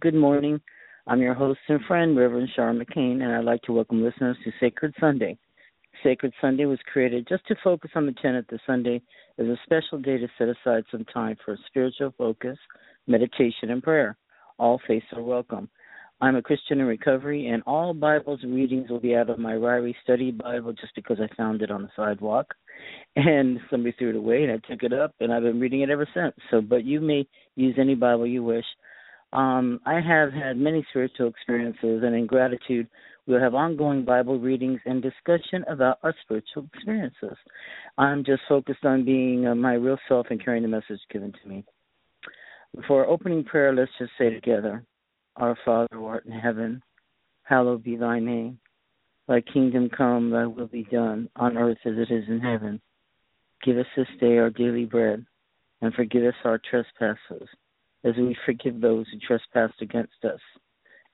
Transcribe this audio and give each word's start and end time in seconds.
Good 0.00 0.14
morning. 0.14 0.62
I'm 1.06 1.20
your 1.20 1.34
host 1.34 1.60
and 1.68 1.84
friend, 1.84 2.16
Reverend 2.16 2.48
Sharon 2.56 2.78
McCain, 2.78 3.22
and 3.22 3.34
I'd 3.34 3.44
like 3.44 3.60
to 3.62 3.72
welcome 3.72 4.02
listeners 4.02 4.38
to 4.44 4.52
Sacred 4.58 4.94
Sunday. 4.98 5.36
Sacred 6.02 6.32
Sunday 6.40 6.64
was 6.64 6.78
created 6.90 7.28
just 7.28 7.46
to 7.48 7.56
focus 7.62 7.90
on 7.94 8.06
the 8.06 8.12
tenet 8.12 8.46
that 8.48 8.60
Sunday 8.66 9.02
is 9.36 9.46
a 9.46 9.58
special 9.64 9.98
day 9.98 10.16
to 10.16 10.26
set 10.38 10.48
aside 10.48 10.84
some 10.90 11.04
time 11.04 11.36
for 11.44 11.58
spiritual 11.66 12.14
focus, 12.16 12.56
meditation, 13.06 13.68
and 13.68 13.82
prayer. 13.82 14.16
All 14.58 14.80
faiths 14.88 15.04
are 15.14 15.22
welcome. 15.22 15.68
I'm 16.22 16.36
a 16.36 16.42
Christian 16.42 16.80
in 16.80 16.86
recovery, 16.86 17.48
and 17.48 17.62
all 17.66 17.92
Bible's 17.92 18.40
and 18.42 18.54
readings 18.54 18.88
will 18.88 19.00
be 19.00 19.14
out 19.14 19.28
of 19.28 19.38
my 19.38 19.52
Ryrie 19.52 19.94
Study 20.02 20.30
Bible 20.30 20.72
just 20.72 20.94
because 20.94 21.18
I 21.20 21.28
found 21.36 21.60
it 21.60 21.70
on 21.70 21.82
the 21.82 21.90
sidewalk. 21.94 22.54
And 23.16 23.60
somebody 23.70 23.94
threw 23.98 24.10
it 24.10 24.16
away, 24.16 24.44
and 24.44 24.52
I 24.52 24.66
took 24.66 24.82
it 24.82 24.94
up, 24.94 25.14
and 25.20 25.30
I've 25.30 25.42
been 25.42 25.60
reading 25.60 25.82
it 25.82 25.90
ever 25.90 26.08
since. 26.14 26.34
So, 26.50 26.62
but 26.62 26.84
you 26.84 27.02
may 27.02 27.28
use 27.54 27.74
any 27.78 27.94
Bible 27.94 28.26
you 28.26 28.42
wish. 28.42 28.64
Um, 29.32 29.80
I 29.86 30.00
have 30.00 30.32
had 30.32 30.58
many 30.58 30.84
spiritual 30.90 31.28
experiences, 31.28 32.02
and 32.04 32.14
in 32.14 32.26
gratitude, 32.26 32.86
we'll 33.26 33.40
have 33.40 33.54
ongoing 33.54 34.04
Bible 34.04 34.38
readings 34.38 34.80
and 34.84 35.02
discussion 35.02 35.64
about 35.68 35.98
our 36.02 36.14
spiritual 36.22 36.68
experiences. 36.74 37.36
I'm 37.96 38.24
just 38.24 38.42
focused 38.48 38.84
on 38.84 39.04
being 39.04 39.46
uh, 39.46 39.54
my 39.54 39.74
real 39.74 39.96
self 40.06 40.26
and 40.28 40.42
carrying 40.42 40.62
the 40.62 40.68
message 40.68 41.00
given 41.10 41.32
to 41.32 41.48
me. 41.48 41.64
For 42.86 43.06
opening 43.06 43.44
prayer, 43.44 43.74
let's 43.74 43.90
just 43.98 44.12
say 44.18 44.30
together 44.30 44.84
Our 45.36 45.56
Father 45.64 45.88
who 45.92 46.04
art 46.04 46.26
in 46.26 46.32
heaven, 46.32 46.82
hallowed 47.42 47.82
be 47.82 47.96
thy 47.96 48.18
name. 48.18 48.58
Thy 49.28 49.40
kingdom 49.40 49.88
come, 49.88 50.30
thy 50.30 50.46
will 50.46 50.66
be 50.66 50.84
done, 50.84 51.30
on 51.36 51.56
earth 51.56 51.78
as 51.86 51.94
it 51.96 52.12
is 52.12 52.24
in 52.28 52.40
heaven. 52.40 52.82
Give 53.64 53.78
us 53.78 53.86
this 53.96 54.08
day 54.20 54.36
our 54.38 54.50
daily 54.50 54.84
bread, 54.84 55.24
and 55.80 55.94
forgive 55.94 56.24
us 56.24 56.34
our 56.44 56.60
trespasses 56.70 57.48
as 58.04 58.14
we 58.16 58.36
forgive 58.44 58.80
those 58.80 59.06
who 59.10 59.18
trespass 59.18 59.72
against 59.80 60.24
us. 60.24 60.40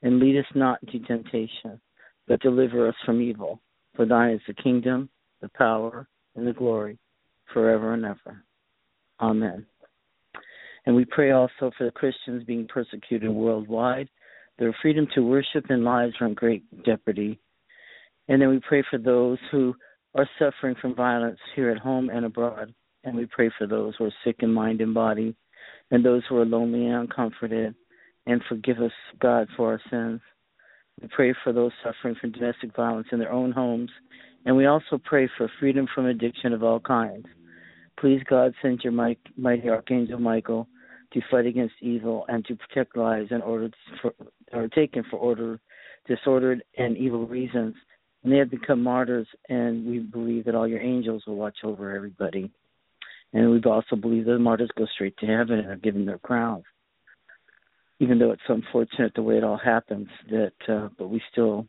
And 0.02 0.20
lead 0.20 0.38
us 0.38 0.46
not 0.55 0.79
into 0.82 1.06
temptation, 1.06 1.81
but 2.26 2.40
deliver 2.40 2.88
us 2.88 2.94
from 3.05 3.20
evil. 3.20 3.61
For 3.96 4.06
thine 4.06 4.35
is 4.35 4.40
the 4.46 4.55
kingdom, 4.55 5.08
the 5.40 5.49
power, 5.49 6.08
and 6.37 6.46
the 6.46 6.52
glory, 6.52 6.99
forever 7.52 7.94
and 7.94 8.05
ever. 8.05 8.44
Amen. 9.20 9.67
And 10.87 10.94
we 10.94 11.05
pray 11.05 11.32
also 11.32 11.70
for 11.76 11.85
the 11.85 11.90
Christians 11.90 12.44
being 12.44 12.67
persecuted 12.67 13.31
worldwide. 13.31 14.08
Their 14.58 14.75
freedom 14.81 15.06
to 15.14 15.20
worship 15.20 15.67
and 15.69 15.84
lives 15.84 16.14
are 16.20 16.26
in 16.26 16.34
great 16.34 16.64
jeopardy. 16.84 17.38
And 18.29 18.41
then 18.41 18.49
we 18.49 18.61
pray 18.61 18.82
for 18.91 18.99
those 18.99 19.38
who 19.50 19.75
are 20.14 20.29
suffering 20.38 20.76
from 20.81 20.94
violence 20.94 21.38
here 21.55 21.70
at 21.70 21.79
home 21.79 22.08
and 22.11 22.25
abroad. 22.25 22.73
And 23.05 23.17
we 23.17 23.26
pray 23.26 23.50
for 23.58 23.67
those 23.67 23.94
who 23.99 24.06
are 24.06 24.14
sick 24.25 24.37
in 24.41 24.52
mind 24.52 24.81
and 24.81 24.94
body, 24.94 25.34
and 25.90 26.05
those 26.05 26.23
who 26.29 26.37
are 26.37 26.44
lonely 26.44 26.87
and 26.87 26.94
uncomforted. 26.94 27.75
And 28.26 28.43
forgive 28.49 28.79
us, 28.79 28.93
God, 29.20 29.49
for 29.56 29.73
our 29.73 29.81
sins. 29.90 30.20
We 31.00 31.08
pray 31.08 31.35
for 31.44 31.52
those 31.52 31.73
suffering 31.82 32.17
from 32.20 32.32
domestic 32.32 32.75
violence 32.76 33.08
in 33.12 33.19
their 33.19 33.32
own 33.32 33.52
homes. 33.52 33.90
And 34.44 34.56
we 34.56 34.67
also 34.67 35.00
pray 35.02 35.29
for 35.37 35.50
freedom 35.58 35.87
from 35.94 36.06
addiction 36.06 36.52
of 36.52 36.62
all 36.62 36.81
kinds. 36.81 37.26
Please, 37.99 38.23
God, 38.29 38.55
send 38.62 38.81
your 38.85 38.93
mighty 38.93 39.69
Archangel 39.69 40.20
Michael 40.20 40.69
to 41.12 41.20
fight 41.31 41.46
against 41.46 41.75
evil 41.81 42.25
and 42.29 42.44
to 42.46 42.55
protect 42.55 42.96
lives 42.96 43.29
and 43.31 43.43
order 43.43 43.70
for, 44.02 44.12
are 44.52 44.69
taken 44.69 45.05
for 45.11 45.17
order, 45.19 45.58
disordered 46.06 46.62
and 46.76 46.96
evil 46.96 47.26
reasons. 47.26 47.75
And 48.23 48.32
they 48.32 48.38
have 48.38 48.50
become 48.50 48.82
martyrs, 48.82 49.29
and 49.49 49.87
we 49.87 50.00
believe 50.00 50.44
that 50.44 50.55
all 50.55 50.69
your 50.69 50.81
angels 50.81 51.23
will 51.26 51.37
watch 51.37 51.58
over 51.64 51.94
everybody. 51.94 52.50
And 53.32 53.50
we 53.50 53.60
also 53.70 53.96
believe 53.96 54.25
that 54.25 54.32
the 54.32 54.38
martyrs 54.38 54.70
go 54.76 54.86
straight 54.86 55.16
to 55.19 55.26
heaven 55.26 55.58
and 55.58 55.69
are 55.69 55.76
given 55.76 56.06
their 56.06 56.19
crowns. 56.19 56.64
Even 58.00 58.19
though 58.19 58.30
it's 58.30 58.42
unfortunate 58.48 59.12
the 59.14 59.22
way 59.22 59.36
it 59.36 59.44
all 59.44 59.58
happens, 59.58 60.08
that 60.30 60.52
uh, 60.69 60.88
but 60.96 61.08
we 61.08 61.20
still 61.32 61.66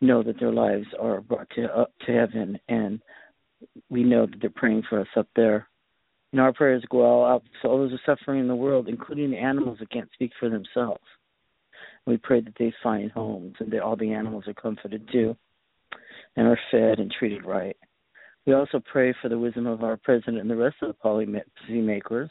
know 0.00 0.22
that 0.22 0.40
their 0.40 0.52
lives 0.52 0.86
are 0.98 1.20
brought 1.20 1.50
to 1.50 1.64
up 1.64 1.92
to 2.06 2.12
heaven, 2.12 2.58
and 2.68 3.00
we 3.90 4.04
know 4.04 4.26
that 4.26 4.36
they're 4.40 4.50
praying 4.50 4.82
for 4.88 5.00
us 5.00 5.08
up 5.16 5.28
there. 5.36 5.68
And 6.32 6.40
our 6.40 6.52
prayers 6.52 6.84
go 6.90 7.26
out 7.26 7.42
to 7.62 7.68
all 7.68 7.78
those 7.78 7.90
who 7.90 7.96
are 7.96 8.16
suffering 8.16 8.40
in 8.40 8.48
the 8.48 8.54
world, 8.54 8.88
including 8.88 9.30
the 9.30 9.38
animals 9.38 9.78
that 9.80 9.90
can't 9.90 10.10
speak 10.12 10.32
for 10.38 10.48
themselves. 10.48 11.04
We 12.06 12.16
pray 12.16 12.40
that 12.40 12.54
they 12.58 12.72
find 12.82 13.10
homes 13.10 13.56
and 13.60 13.70
that 13.72 13.82
all 13.82 13.96
the 13.96 14.12
animals 14.12 14.44
are 14.46 14.54
comforted 14.54 15.08
too 15.10 15.36
and 16.36 16.46
are 16.46 16.58
fed 16.70 16.98
and 16.98 17.10
treated 17.10 17.44
right. 17.44 17.76
We 18.48 18.54
also 18.54 18.80
pray 18.90 19.14
for 19.20 19.28
the 19.28 19.38
wisdom 19.38 19.66
of 19.66 19.84
our 19.84 19.98
president 19.98 20.38
and 20.38 20.48
the 20.48 20.56
rest 20.56 20.76
of 20.80 20.88
the 20.88 20.94
policy 20.94 21.26
makers 21.68 22.30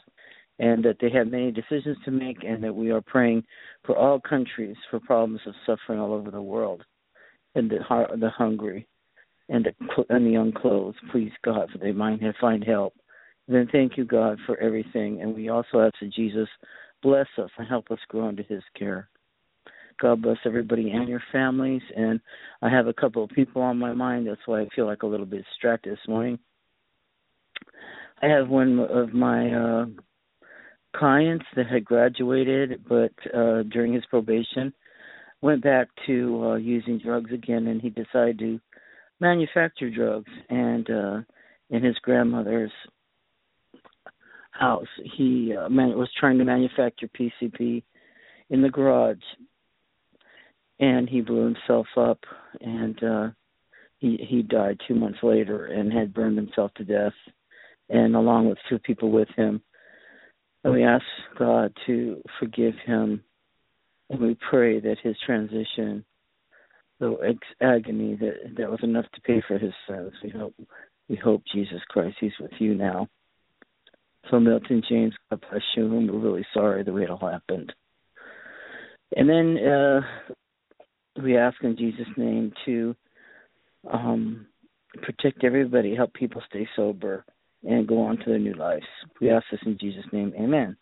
and 0.58 0.84
that 0.84 0.96
they 1.00 1.10
have 1.10 1.28
many 1.28 1.52
decisions 1.52 1.96
to 2.04 2.10
make 2.10 2.38
and 2.42 2.60
that 2.64 2.74
we 2.74 2.90
are 2.90 3.00
praying 3.00 3.44
for 3.86 3.96
all 3.96 4.18
countries 4.18 4.74
for 4.90 4.98
problems 4.98 5.40
of 5.46 5.54
suffering 5.64 6.00
all 6.00 6.12
over 6.12 6.32
the 6.32 6.42
world 6.42 6.82
and 7.54 7.70
the, 7.70 7.78
the 8.18 8.30
hungry 8.30 8.88
and 9.48 9.66
the, 9.66 10.04
and 10.08 10.26
the 10.26 10.34
unclothed. 10.34 10.98
Please, 11.12 11.30
God, 11.44 11.70
for 11.70 11.78
they 11.78 11.92
might 11.92 12.20
find 12.40 12.64
help. 12.64 12.94
And 13.46 13.56
then 13.56 13.68
thank 13.70 13.96
you, 13.96 14.04
God, 14.04 14.40
for 14.44 14.58
everything. 14.58 15.22
And 15.22 15.36
we 15.36 15.50
also 15.50 15.78
ask 15.78 15.94
that 16.00 16.12
Jesus 16.12 16.48
bless 17.00 17.28
us 17.40 17.50
and 17.58 17.68
help 17.68 17.92
us 17.92 18.00
grow 18.08 18.28
into 18.28 18.42
his 18.42 18.64
care. 18.76 19.08
God 20.00 20.22
bless 20.22 20.38
everybody 20.44 20.90
and 20.90 21.08
your 21.08 21.22
families. 21.32 21.82
And 21.96 22.20
I 22.62 22.68
have 22.68 22.86
a 22.86 22.92
couple 22.92 23.24
of 23.24 23.30
people 23.30 23.62
on 23.62 23.78
my 23.78 23.92
mind. 23.92 24.26
That's 24.26 24.40
why 24.46 24.62
I 24.62 24.68
feel 24.74 24.86
like 24.86 25.02
a 25.02 25.06
little 25.06 25.26
bit 25.26 25.44
distracted 25.44 25.92
this 25.92 26.08
morning. 26.08 26.38
I 28.22 28.26
have 28.26 28.48
one 28.48 28.80
of 28.80 29.12
my 29.12 29.52
uh, 29.52 29.86
clients 30.96 31.44
that 31.56 31.66
had 31.66 31.84
graduated, 31.84 32.84
but 32.88 33.12
uh, 33.32 33.62
during 33.64 33.92
his 33.92 34.04
probation, 34.06 34.72
went 35.40 35.62
back 35.62 35.88
to 36.06 36.44
uh, 36.44 36.54
using 36.56 36.98
drugs 36.98 37.32
again, 37.32 37.68
and 37.68 37.80
he 37.80 37.90
decided 37.90 38.38
to 38.40 38.60
manufacture 39.20 39.90
drugs. 39.90 40.30
And 40.48 40.90
uh, 40.90 41.20
in 41.70 41.84
his 41.84 41.96
grandmother's 42.02 42.72
house, 44.50 44.88
he 45.16 45.54
uh, 45.56 45.68
man- 45.68 45.96
was 45.96 46.10
trying 46.18 46.38
to 46.38 46.44
manufacture 46.44 47.08
PCP 47.08 47.82
in 48.50 48.62
the 48.62 48.68
garage 48.68 49.18
and 50.80 51.08
he 51.08 51.20
blew 51.20 51.44
himself 51.44 51.86
up 51.96 52.20
and 52.60 53.02
uh 53.02 53.28
he 53.98 54.16
he 54.28 54.42
died 54.42 54.78
two 54.86 54.94
months 54.94 55.18
later 55.22 55.66
and 55.66 55.92
had 55.92 56.14
burned 56.14 56.38
himself 56.38 56.72
to 56.74 56.84
death 56.84 57.12
and 57.88 58.14
along 58.14 58.48
with 58.48 58.58
two 58.68 58.78
people 58.78 59.10
with 59.10 59.28
him. 59.36 59.62
And 60.64 60.72
we 60.72 60.84
ask 60.84 61.04
god 61.38 61.72
to 61.86 62.22
forgive 62.38 62.74
him 62.84 63.22
and 64.10 64.20
we 64.20 64.36
pray 64.50 64.80
that 64.80 64.98
his 65.02 65.16
transition 65.24 66.04
the 67.00 67.38
agony 67.60 68.16
that 68.16 68.56
that 68.56 68.70
was 68.70 68.80
enough 68.82 69.06
to 69.14 69.20
pay 69.20 69.42
for 69.46 69.58
his 69.58 69.72
sins. 69.88 70.12
We 70.22 70.30
hope 70.30 70.54
we 71.08 71.16
hope 71.16 71.42
jesus 71.52 71.80
christ 71.88 72.16
he's 72.20 72.32
with 72.40 72.52
you 72.58 72.74
now. 72.74 73.08
So 74.30 74.38
milton 74.38 74.82
james 74.88 75.14
god 75.30 75.44
bless 75.50 75.62
you 75.76 75.88
we're 75.88 76.18
really 76.18 76.46
sorry 76.54 76.84
that 76.84 76.96
it 76.96 77.10
all 77.10 77.30
happened. 77.30 77.72
And 79.16 79.28
then 79.28 79.58
uh 79.58 80.00
we 81.22 81.36
ask 81.36 81.56
in 81.62 81.76
Jesus' 81.76 82.06
name 82.16 82.52
to 82.64 82.96
um, 83.92 84.46
protect 85.02 85.44
everybody, 85.44 85.94
help 85.94 86.14
people 86.14 86.42
stay 86.48 86.66
sober, 86.76 87.24
and 87.64 87.86
go 87.86 88.00
on 88.02 88.16
to 88.18 88.24
their 88.26 88.38
new 88.38 88.54
lives. 88.54 88.86
We 89.20 89.30
ask 89.30 89.44
this 89.50 89.60
in 89.66 89.76
Jesus' 89.80 90.04
name. 90.12 90.32
Amen. 90.38 90.76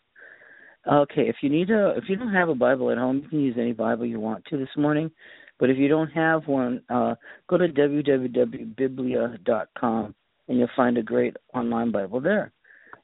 Okay, 0.89 1.27
if 1.27 1.37
you 1.41 1.49
need 1.49 1.69
a, 1.69 1.95
if 1.97 2.05
you 2.07 2.15
don't 2.15 2.33
have 2.33 2.47
a 2.49 2.55
Bible 2.55 2.91
at 2.91 2.97
home, 2.97 3.21
you 3.23 3.29
can 3.29 3.41
use 3.41 3.55
any 3.59 3.73
Bible 3.73 4.05
you 4.05 4.19
want 4.19 4.45
to 4.45 4.57
this 4.57 4.69
morning. 4.77 5.11
But 5.59 5.69
if 5.69 5.77
you 5.77 5.87
don't 5.87 6.09
have 6.11 6.47
one, 6.47 6.81
uh, 6.89 7.13
go 7.49 7.57
to 7.57 7.67
www.biblia.com 7.67 10.15
and 10.47 10.57
you'll 10.57 10.69
find 10.75 10.97
a 10.97 11.03
great 11.03 11.37
online 11.53 11.91
Bible 11.91 12.21
there. 12.21 12.51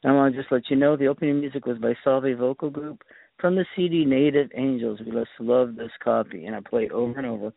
And 0.03 0.13
I 0.13 0.15
want 0.15 0.33
to 0.33 0.41
just 0.41 0.51
let 0.51 0.69
you 0.69 0.77
know 0.77 0.95
the 0.95 1.07
opening 1.07 1.39
music 1.39 1.65
was 1.65 1.79
by 1.79 1.95
Salve 2.03 2.37
Vocal 2.37 2.69
Group 2.69 3.01
from 3.43 3.55
the 3.57 3.65
CD 3.75 4.05
Native 4.05 4.49
Angels. 4.55 5.01
We 5.05 5.11
just 5.11 5.27
love 5.37 5.75
this 5.75 5.91
copy, 6.01 6.45
and 6.45 6.55
I 6.55 6.61
play 6.61 6.83
it 6.83 6.93
over 6.93 7.19
and 7.19 7.27
over. 7.27 7.51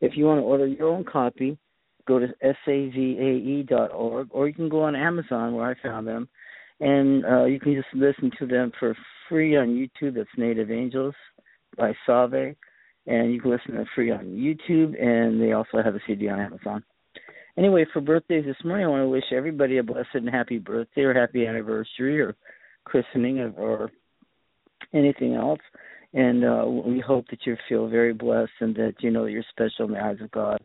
If 0.00 0.12
you 0.16 0.26
want 0.26 0.38
to 0.38 0.44
order 0.44 0.68
your 0.68 0.86
own 0.86 1.02
copy, 1.02 1.58
go 2.06 2.20
to 2.20 2.28
savae.org, 2.44 4.28
or 4.30 4.46
you 4.46 4.54
can 4.54 4.68
go 4.68 4.84
on 4.84 4.94
Amazon 4.94 5.54
where 5.56 5.68
I 5.68 5.74
found 5.82 6.06
them, 6.06 6.28
and 6.78 7.24
uh, 7.24 7.44
you 7.46 7.58
can 7.58 7.74
just 7.74 7.88
listen 7.92 8.30
to 8.38 8.46
them 8.46 8.70
for 8.78 8.96
free 9.28 9.56
on 9.56 9.70
YouTube. 9.70 10.14
That's 10.14 10.28
Native 10.36 10.70
Angels 10.70 11.14
by 11.76 11.92
Salve, 12.06 12.54
and 13.08 13.34
you 13.34 13.40
can 13.40 13.50
listen 13.50 13.72
to 13.72 13.78
them 13.78 13.86
free 13.96 14.12
on 14.12 14.26
YouTube, 14.26 14.94
and 15.02 15.42
they 15.42 15.54
also 15.54 15.82
have 15.82 15.96
a 15.96 16.00
CD 16.06 16.28
on 16.28 16.38
Amazon. 16.38 16.84
Anyway, 17.58 17.84
for 17.92 18.00
birthdays 18.00 18.44
this 18.44 18.64
morning, 18.64 18.86
I 18.86 18.90
want 18.90 19.02
to 19.02 19.08
wish 19.08 19.24
everybody 19.32 19.78
a 19.78 19.82
blessed 19.82 20.14
and 20.14 20.30
happy 20.30 20.60
birthday 20.60 21.00
or 21.00 21.12
happy 21.12 21.46
anniversary 21.46 22.20
or 22.20 22.36
christening 22.84 23.40
or 23.56 23.90
anything 24.92 25.34
else. 25.34 25.60
And 26.14 26.44
uh, 26.44 26.64
we 26.66 27.00
hope 27.00 27.26
that 27.30 27.46
you 27.46 27.56
feel 27.68 27.88
very 27.88 28.12
blessed 28.12 28.52
and 28.60 28.74
that 28.76 28.94
you 29.00 29.10
know 29.10 29.24
you're 29.24 29.44
special 29.50 29.86
in 29.86 29.92
the 29.92 30.04
eyes 30.04 30.18
of 30.20 30.30
God. 30.30 30.62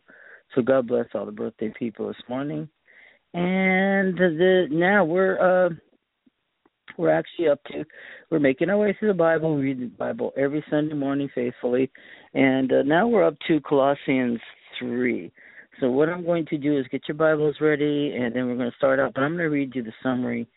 So 0.56 0.62
God 0.62 0.88
bless 0.88 1.06
all 1.14 1.26
the 1.26 1.32
birthday 1.32 1.72
people 1.78 2.08
this 2.08 2.18
morning. 2.28 2.70
And 3.34 4.18
the, 4.18 4.68
now 4.70 5.06
we're 5.06 5.68
uh, 5.68 5.70
we're 6.98 7.12
actually 7.12 7.50
up 7.50 7.64
to 7.66 7.86
we're 8.30 8.40
making 8.40 8.70
our 8.70 8.78
way 8.78 8.96
through 8.98 9.10
the 9.10 9.14
Bible. 9.14 9.56
We 9.56 9.64
read 9.64 9.80
the 9.80 9.86
Bible 9.86 10.34
every 10.36 10.64
Sunday 10.70 10.96
morning 10.96 11.30
faithfully, 11.34 11.92
and 12.34 12.72
uh, 12.72 12.82
now 12.84 13.08
we're 13.08 13.26
up 13.26 13.36
to 13.48 13.62
Colossians 13.62 14.40
three. 14.80 15.32
So 15.80 15.92
what 15.92 16.10
I'm 16.10 16.26
going 16.26 16.46
to 16.48 16.58
do 16.58 16.78
is 16.78 16.86
get 16.92 17.04
your 17.08 17.16
Bibles 17.16 17.58
ready, 17.62 18.16
and 18.16 18.36
then 18.36 18.48
we're 18.48 18.56
going 18.56 18.72
to 18.72 18.78
start 18.78 19.00
out. 19.00 19.14
But 19.14 19.22
I'm 19.22 19.34
going 19.34 19.44
to 19.44 19.56
read 19.56 19.76
you 19.76 19.84
the 19.84 19.94
summary 20.02 20.48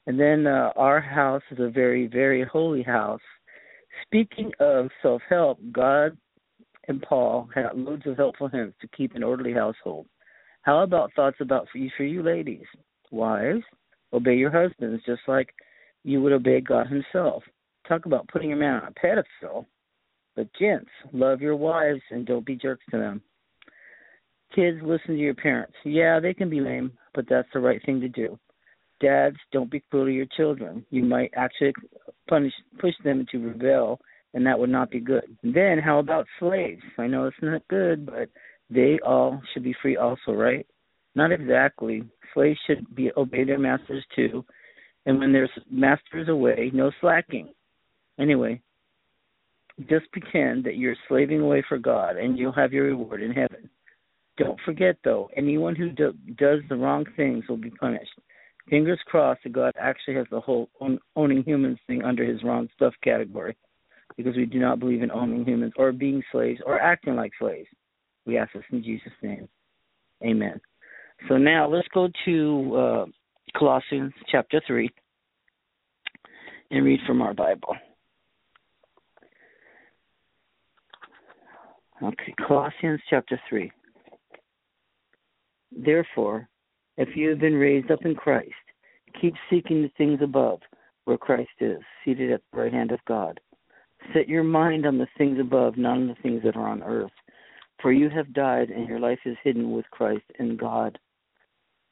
And 0.06 0.18
then 0.18 0.46
uh, 0.46 0.72
our 0.76 1.00
house 1.00 1.42
is 1.50 1.58
a 1.60 1.70
very, 1.70 2.06
very 2.06 2.44
holy 2.44 2.82
house. 2.82 3.20
Speaking 4.06 4.52
of 4.58 4.88
self 5.02 5.22
help, 5.28 5.58
God 5.70 6.16
and 6.88 7.02
Paul 7.02 7.48
had 7.54 7.76
loads 7.76 8.06
of 8.06 8.16
helpful 8.16 8.48
hints 8.48 8.76
to 8.80 8.88
keep 8.88 9.14
an 9.14 9.22
orderly 9.22 9.52
household. 9.52 10.06
How 10.62 10.82
about 10.82 11.12
thoughts 11.14 11.36
about 11.40 11.68
for 11.70 11.78
you, 11.78 11.90
for 11.96 12.04
you 12.04 12.22
ladies? 12.22 12.64
Wives, 13.10 13.62
obey 14.12 14.34
your 14.34 14.50
husbands 14.50 15.02
just 15.06 15.22
like 15.28 15.54
you 16.04 16.20
would 16.22 16.32
obey 16.32 16.60
God 16.60 16.86
Himself. 16.86 17.42
Talk 17.88 18.04
about 18.06 18.28
putting 18.28 18.50
your 18.50 18.58
man 18.58 18.82
on 18.82 18.88
a 18.88 18.92
pedestal. 18.92 19.66
But 20.36 20.48
gents, 20.60 20.90
love 21.12 21.40
your 21.40 21.56
wives 21.56 22.02
and 22.10 22.26
don't 22.26 22.46
be 22.46 22.54
jerks 22.54 22.84
to 22.90 22.98
them. 22.98 23.22
Kids, 24.54 24.78
listen 24.82 25.08
to 25.08 25.20
your 25.20 25.34
parents. 25.34 25.74
Yeah, 25.84 26.20
they 26.20 26.34
can 26.34 26.48
be 26.48 26.60
lame, 26.60 26.92
but 27.14 27.24
that's 27.28 27.48
the 27.52 27.60
right 27.60 27.80
thing 27.84 28.00
to 28.00 28.08
do. 28.08 28.38
Dads, 29.00 29.36
don't 29.52 29.70
be 29.70 29.82
cruel 29.90 30.06
to 30.06 30.12
your 30.12 30.26
children. 30.36 30.84
You 30.90 31.04
might 31.04 31.32
actually 31.36 31.72
punish 32.28 32.52
push 32.78 32.94
them 33.04 33.26
to 33.30 33.38
rebel, 33.38 34.00
and 34.34 34.44
that 34.46 34.58
would 34.58 34.70
not 34.70 34.90
be 34.90 35.00
good. 35.00 35.36
Then, 35.42 35.78
how 35.78 35.98
about 35.98 36.26
slaves? 36.40 36.82
I 36.98 37.06
know 37.06 37.26
it's 37.26 37.36
not 37.42 37.66
good, 37.68 38.06
but 38.06 38.28
they 38.70 38.98
all 39.04 39.40
should 39.52 39.64
be 39.64 39.74
free 39.80 39.96
also, 39.96 40.32
right? 40.32 40.66
Not 41.14 41.32
exactly. 41.32 42.02
Slaves 42.34 42.58
should 42.66 42.94
be 42.94 43.10
obey 43.16 43.44
their 43.44 43.58
masters 43.58 44.04
too, 44.14 44.44
and 45.06 45.18
when 45.18 45.32
their 45.32 45.48
masters 45.70 46.28
away, 46.28 46.70
no 46.74 46.90
slacking. 47.00 47.50
Anyway, 48.18 48.60
just 49.88 50.10
pretend 50.12 50.64
that 50.64 50.76
you're 50.76 50.96
slaving 51.08 51.40
away 51.40 51.64
for 51.68 51.78
God, 51.78 52.16
and 52.16 52.38
you'll 52.38 52.52
have 52.52 52.72
your 52.72 52.84
reward 52.84 53.22
in 53.22 53.32
heaven. 53.32 53.70
Don't 54.36 54.58
forget, 54.64 54.96
though, 55.04 55.28
anyone 55.36 55.76
who 55.76 55.90
do, 55.90 56.12
does 56.36 56.60
the 56.68 56.76
wrong 56.76 57.04
things 57.16 57.44
will 57.48 57.56
be 57.56 57.70
punished. 57.70 58.10
Fingers 58.68 59.00
crossed 59.06 59.42
that 59.44 59.52
God 59.52 59.72
actually 59.78 60.14
has 60.14 60.26
the 60.30 60.40
whole 60.40 60.68
own, 60.80 60.98
owning 61.16 61.42
humans 61.42 61.78
thing 61.86 62.02
under 62.02 62.24
his 62.24 62.42
wrong 62.42 62.68
stuff 62.74 62.92
category, 63.02 63.56
because 64.16 64.36
we 64.36 64.46
do 64.46 64.58
not 64.58 64.80
believe 64.80 65.02
in 65.02 65.10
owning 65.10 65.44
humans 65.44 65.72
or 65.76 65.92
being 65.92 66.22
slaves 66.30 66.60
or 66.66 66.78
acting 66.80 67.16
like 67.16 67.32
slaves. 67.38 67.68
We 68.26 68.36
ask 68.36 68.52
this 68.52 68.64
in 68.70 68.82
Jesus' 68.82 69.12
name. 69.22 69.48
Amen. 70.22 70.60
So 71.28 71.36
now 71.36 71.68
let's 71.68 71.88
go 71.94 72.08
to 72.26 72.76
uh, 72.76 73.06
Colossians 73.56 74.12
chapter 74.30 74.60
3 74.66 74.90
and 76.70 76.84
read 76.84 77.00
from 77.06 77.22
our 77.22 77.34
Bible. 77.34 77.74
Okay, 82.00 82.34
Colossians 82.46 83.00
chapter 83.10 83.40
3. 83.48 83.72
Therefore, 85.72 86.48
if 86.96 87.08
you 87.16 87.28
have 87.30 87.40
been 87.40 87.54
raised 87.54 87.90
up 87.90 88.04
in 88.04 88.14
Christ, 88.14 88.52
keep 89.20 89.34
seeking 89.50 89.82
the 89.82 89.90
things 89.98 90.20
above, 90.22 90.60
where 91.06 91.18
Christ 91.18 91.50
is, 91.60 91.80
seated 92.04 92.30
at 92.30 92.40
the 92.52 92.58
right 92.60 92.72
hand 92.72 92.92
of 92.92 93.00
God. 93.08 93.40
Set 94.14 94.28
your 94.28 94.44
mind 94.44 94.86
on 94.86 94.96
the 94.96 95.08
things 95.16 95.40
above, 95.40 95.76
not 95.76 95.96
on 95.96 96.06
the 96.06 96.14
things 96.22 96.42
that 96.44 96.56
are 96.56 96.68
on 96.68 96.84
earth. 96.84 97.10
For 97.82 97.92
you 97.92 98.08
have 98.10 98.32
died, 98.32 98.70
and 98.70 98.88
your 98.88 99.00
life 99.00 99.20
is 99.24 99.36
hidden 99.42 99.72
with 99.72 99.84
Christ 99.90 100.24
in 100.38 100.56
God. 100.56 100.98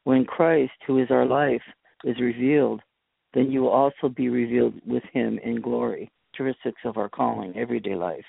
When 0.05 0.23
Christ, 0.23 0.73
who 0.85 0.99
is 0.99 1.11
our 1.11 1.25
life, 1.25 1.61
is 2.05 2.19
revealed, 2.21 2.81
then 3.33 3.51
you 3.51 3.61
will 3.61 3.69
also 3.69 4.07
be 4.07 4.29
revealed 4.29 4.75
with 4.85 5.03
him 5.11 5.37
in 5.43 5.59
glory. 5.59 6.09
Characteristics 6.35 6.81
of 6.85 6.97
our 6.97 7.09
calling, 7.09 7.57
everyday 7.57 7.95
life. 7.95 8.25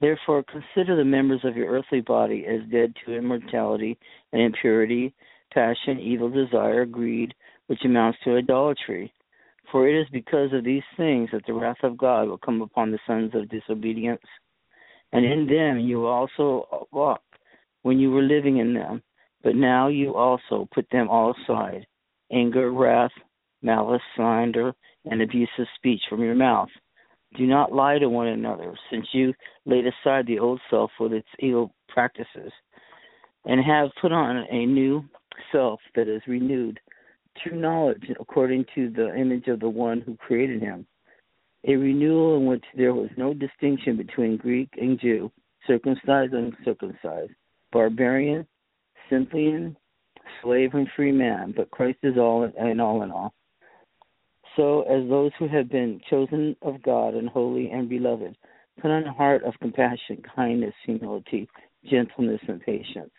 Therefore, 0.00 0.42
consider 0.42 0.96
the 0.96 1.04
members 1.04 1.44
of 1.44 1.56
your 1.56 1.68
earthly 1.68 2.00
body 2.00 2.46
as 2.46 2.60
dead 2.70 2.94
to 3.04 3.14
immortality 3.14 3.98
and 4.32 4.40
impurity, 4.40 5.14
passion, 5.52 5.98
evil 5.98 6.30
desire, 6.30 6.86
greed, 6.86 7.34
which 7.66 7.84
amounts 7.84 8.18
to 8.24 8.36
idolatry. 8.36 9.12
For 9.70 9.86
it 9.86 10.00
is 10.00 10.08
because 10.10 10.52
of 10.52 10.64
these 10.64 10.82
things 10.96 11.28
that 11.32 11.44
the 11.46 11.52
wrath 11.52 11.82
of 11.82 11.98
God 11.98 12.28
will 12.28 12.38
come 12.38 12.62
upon 12.62 12.90
the 12.90 12.98
sons 13.06 13.32
of 13.34 13.50
disobedience. 13.50 14.22
And 15.12 15.24
in 15.24 15.46
them 15.46 15.78
you 15.78 16.06
also 16.06 16.88
walked 16.92 17.24
when 17.82 17.98
you 17.98 18.10
were 18.10 18.22
living 18.22 18.58
in 18.58 18.72
them. 18.72 19.02
But 19.42 19.56
now 19.56 19.88
you 19.88 20.14
also 20.14 20.68
put 20.72 20.88
them 20.90 21.08
all 21.08 21.34
aside 21.34 21.86
anger, 22.32 22.70
wrath, 22.70 23.10
malice, 23.60 24.02
slander, 24.14 24.72
and 25.04 25.20
abusive 25.20 25.66
speech 25.76 26.00
from 26.08 26.22
your 26.22 26.36
mouth 26.36 26.68
do 27.36 27.46
not 27.46 27.72
lie 27.72 27.98
to 27.98 28.08
one 28.08 28.28
another, 28.28 28.74
since 28.90 29.06
you 29.12 29.32
laid 29.64 29.84
aside 29.86 30.26
the 30.26 30.38
old 30.38 30.60
self 30.68 30.90
with 30.98 31.12
its 31.12 31.28
evil 31.38 31.72
practices, 31.88 32.52
and 33.44 33.64
have 33.64 33.90
put 34.00 34.12
on 34.12 34.44
a 34.50 34.66
new 34.66 35.04
self 35.52 35.80
that 35.94 36.08
is 36.08 36.22
renewed 36.26 36.78
through 37.42 37.60
knowledge 37.60 38.10
according 38.18 38.64
to 38.74 38.90
the 38.90 39.14
image 39.16 39.46
of 39.46 39.60
the 39.60 39.68
one 39.68 40.00
who 40.00 40.16
created 40.16 40.60
him. 40.60 40.86
A 41.68 41.76
renewal 41.76 42.36
in 42.36 42.46
which 42.46 42.64
there 42.76 42.94
was 42.94 43.10
no 43.16 43.34
distinction 43.34 43.96
between 43.96 44.36
Greek 44.36 44.70
and 44.80 44.98
Jew, 44.98 45.30
circumcised 45.66 46.32
and 46.32 46.54
uncircumcised, 46.58 47.32
barbarian, 47.70 48.46
Scythian, 49.08 49.76
slave 50.42 50.74
and 50.74 50.88
free 50.96 51.12
man, 51.12 51.52
but 51.56 51.70
Christ 51.70 51.98
is 52.02 52.16
all 52.16 52.50
and 52.58 52.80
all 52.80 53.02
in 53.02 53.10
all. 53.10 53.34
So, 54.56 54.82
as 54.82 55.08
those 55.08 55.30
who 55.38 55.48
have 55.48 55.68
been 55.68 56.00
chosen 56.10 56.56
of 56.62 56.82
God 56.82 57.14
and 57.14 57.28
holy 57.28 57.70
and 57.70 57.88
beloved, 57.88 58.36
put 58.80 58.90
on 58.90 59.04
a 59.04 59.12
heart 59.12 59.44
of 59.44 59.54
compassion, 59.60 60.22
kindness, 60.34 60.74
humility, 60.84 61.48
gentleness, 61.88 62.40
and 62.48 62.60
patience, 62.60 63.12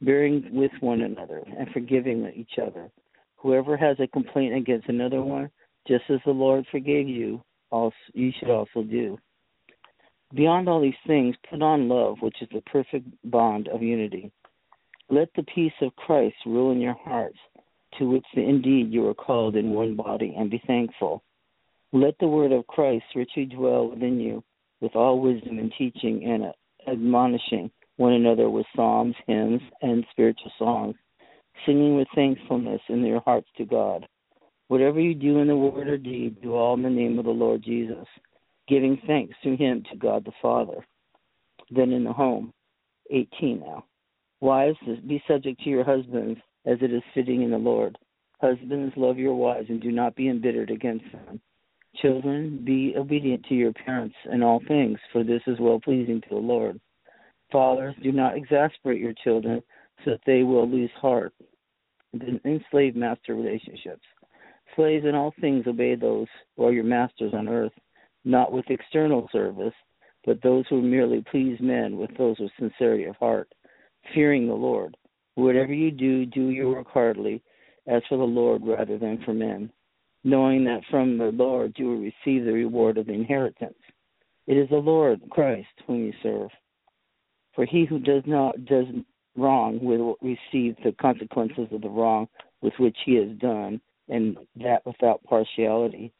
bearing 0.00 0.48
with 0.52 0.72
one 0.80 1.02
another 1.02 1.42
and 1.58 1.68
forgiving 1.70 2.30
each 2.34 2.58
other. 2.60 2.90
Whoever 3.36 3.76
has 3.76 3.98
a 4.00 4.06
complaint 4.06 4.54
against 4.54 4.88
another 4.88 5.22
one, 5.22 5.50
just 5.86 6.04
as 6.08 6.20
the 6.24 6.32
Lord 6.32 6.64
forgave 6.70 7.08
you, 7.08 7.42
also, 7.70 7.96
you 8.14 8.32
should 8.38 8.50
also 8.50 8.82
do. 8.82 9.18
Beyond 10.34 10.68
all 10.68 10.80
these 10.80 10.94
things, 11.06 11.36
put 11.50 11.60
on 11.60 11.88
love, 11.88 12.16
which 12.20 12.40
is 12.40 12.48
the 12.52 12.62
perfect 12.62 13.06
bond 13.24 13.68
of 13.68 13.82
unity. 13.82 14.30
Let 15.10 15.28
the 15.36 15.42
peace 15.42 15.72
of 15.82 15.94
Christ 15.96 16.36
rule 16.46 16.72
in 16.72 16.80
your 16.80 16.96
hearts 17.04 17.38
to 17.98 18.08
which 18.08 18.26
indeed 18.34 18.92
you 18.92 19.06
are 19.08 19.14
called 19.14 19.56
in 19.56 19.70
one 19.70 19.94
body, 19.94 20.34
and 20.36 20.50
be 20.50 20.62
thankful. 20.66 21.22
Let 21.92 22.14
the 22.18 22.28
word 22.28 22.52
of 22.52 22.66
Christ 22.66 23.04
richly 23.14 23.44
dwell 23.44 23.90
within 23.90 24.18
you, 24.18 24.42
with 24.80 24.96
all 24.96 25.20
wisdom 25.20 25.58
and 25.58 25.72
teaching 25.76 26.24
and 26.24 26.52
admonishing 26.88 27.70
one 27.96 28.14
another 28.14 28.48
with 28.50 28.66
psalms, 28.74 29.14
hymns, 29.26 29.60
and 29.82 30.04
spiritual 30.10 30.50
songs, 30.58 30.96
singing 31.66 31.96
with 31.96 32.08
thankfulness 32.14 32.80
in 32.88 33.04
your 33.04 33.20
hearts 33.20 33.48
to 33.58 33.64
God. 33.64 34.06
Whatever 34.68 35.00
you 35.00 35.14
do 35.14 35.38
in 35.38 35.48
the 35.48 35.56
word 35.56 35.88
or 35.88 35.98
deed, 35.98 36.40
do 36.40 36.54
all 36.54 36.74
in 36.74 36.82
the 36.82 36.90
name 36.90 37.18
of 37.18 37.26
the 37.26 37.30
Lord 37.30 37.62
Jesus, 37.62 38.06
giving 38.68 39.00
thanks 39.06 39.34
to 39.42 39.54
him 39.54 39.84
to 39.90 39.96
God 39.98 40.24
the 40.24 40.32
Father. 40.40 40.84
Then 41.70 41.92
in 41.92 42.04
the 42.04 42.12
home, 42.12 42.52
18 43.10 43.60
now. 43.60 43.84
Wives, 44.42 44.76
be 45.06 45.22
subject 45.28 45.62
to 45.62 45.70
your 45.70 45.84
husbands 45.84 46.40
as 46.66 46.76
it 46.82 46.92
is 46.92 47.02
fitting 47.14 47.42
in 47.42 47.52
the 47.52 47.58
Lord. 47.58 47.96
Husbands, 48.40 48.92
love 48.96 49.16
your 49.16 49.36
wives 49.36 49.68
and 49.68 49.80
do 49.80 49.92
not 49.92 50.16
be 50.16 50.28
embittered 50.28 50.68
against 50.68 51.04
them. 51.12 51.40
Children, 51.94 52.60
be 52.64 52.92
obedient 52.96 53.44
to 53.44 53.54
your 53.54 53.72
parents 53.72 54.16
in 54.32 54.42
all 54.42 54.60
things, 54.66 54.98
for 55.12 55.22
this 55.22 55.42
is 55.46 55.60
well 55.60 55.78
pleasing 55.78 56.20
to 56.22 56.28
the 56.28 56.34
Lord. 56.34 56.80
Fathers, 57.52 57.94
do 58.02 58.10
not 58.10 58.36
exasperate 58.36 59.00
your 59.00 59.14
children 59.22 59.62
so 60.04 60.10
that 60.10 60.20
they 60.26 60.42
will 60.42 60.68
lose 60.68 60.90
heart 61.00 61.32
in 62.12 62.64
slave 62.72 62.96
master 62.96 63.36
relationships. 63.36 64.02
Slaves 64.74 65.04
in 65.04 65.14
all 65.14 65.32
things 65.40 65.68
obey 65.68 65.94
those 65.94 66.26
who 66.56 66.64
are 66.64 66.72
your 66.72 66.82
masters 66.82 67.32
on 67.32 67.48
earth, 67.48 67.72
not 68.24 68.50
with 68.50 68.64
external 68.70 69.28
service, 69.30 69.74
but 70.24 70.42
those 70.42 70.64
who 70.68 70.82
merely 70.82 71.24
please 71.30 71.58
men 71.60 71.96
with 71.96 72.10
those 72.18 72.40
with 72.40 72.50
sincerity 72.58 73.04
of 73.04 73.14
heart. 73.16 73.48
Fearing 74.14 74.46
the 74.46 74.54
Lord. 74.54 74.96
Whatever 75.34 75.72
you 75.72 75.90
do, 75.90 76.26
do 76.26 76.48
your 76.48 76.70
work 76.70 76.88
heartily, 76.88 77.42
as 77.86 78.02
for 78.08 78.18
the 78.18 78.24
Lord 78.24 78.62
rather 78.64 78.98
than 78.98 79.22
for 79.24 79.32
men, 79.34 79.70
knowing 80.24 80.64
that 80.64 80.82
from 80.90 81.18
the 81.18 81.32
Lord 81.32 81.74
you 81.76 81.86
will 81.86 82.00
receive 82.00 82.44
the 82.44 82.52
reward 82.52 82.98
of 82.98 83.06
the 83.06 83.12
inheritance. 83.12 83.78
It 84.46 84.56
is 84.56 84.68
the 84.68 84.76
Lord 84.76 85.20
Christ 85.30 85.68
whom 85.86 86.04
you 86.04 86.12
serve. 86.22 86.50
For 87.54 87.64
he 87.64 87.84
who 87.84 87.98
does 87.98 88.22
not 88.26 88.64
does 88.64 88.86
wrong 89.36 89.78
will 89.82 90.16
receive 90.20 90.76
the 90.84 90.94
consequences 91.00 91.68
of 91.70 91.80
the 91.80 91.88
wrong 91.88 92.28
with 92.60 92.74
which 92.78 92.96
he 93.04 93.14
has 93.16 93.36
done, 93.38 93.80
and 94.08 94.36
that 94.56 94.84
without 94.84 95.22
partiality. 95.24 96.12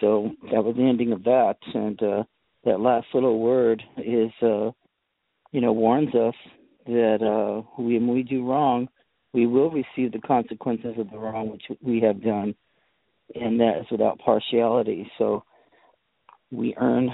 So 0.00 0.30
that 0.50 0.64
was 0.64 0.76
the 0.76 0.82
ending 0.82 1.12
of 1.12 1.24
that, 1.24 1.56
and 1.74 2.02
uh, 2.02 2.22
that 2.64 2.80
last 2.80 3.06
little 3.12 3.40
word 3.40 3.82
is, 3.98 4.30
uh, 4.42 4.70
you 5.52 5.60
know, 5.60 5.72
warns 5.72 6.14
us 6.14 6.34
that 6.86 7.18
uh, 7.22 7.62
when 7.80 8.08
we 8.08 8.22
do 8.22 8.44
wrong, 8.44 8.88
we 9.32 9.46
will 9.46 9.70
receive 9.70 10.12
the 10.12 10.20
consequences 10.26 10.94
of 10.98 11.10
the 11.10 11.18
wrong 11.18 11.50
which 11.50 11.64
we 11.80 12.00
have 12.00 12.22
done, 12.22 12.54
and 13.34 13.60
that 13.60 13.78
is 13.80 13.86
without 13.90 14.18
partiality. 14.18 15.10
So 15.18 15.44
we 16.50 16.74
earn 16.76 17.10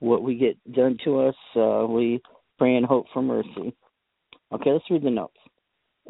what 0.00 0.22
we 0.22 0.34
get 0.36 0.56
done 0.72 0.96
to 1.04 1.20
us. 1.20 1.34
Uh, 1.54 1.86
we 1.88 2.20
pray 2.58 2.76
and 2.76 2.86
hope 2.86 3.06
for 3.12 3.22
mercy. 3.22 3.74
Okay, 4.52 4.70
let's 4.70 4.90
read 4.90 5.04
the 5.04 5.10
notes. 5.10 5.36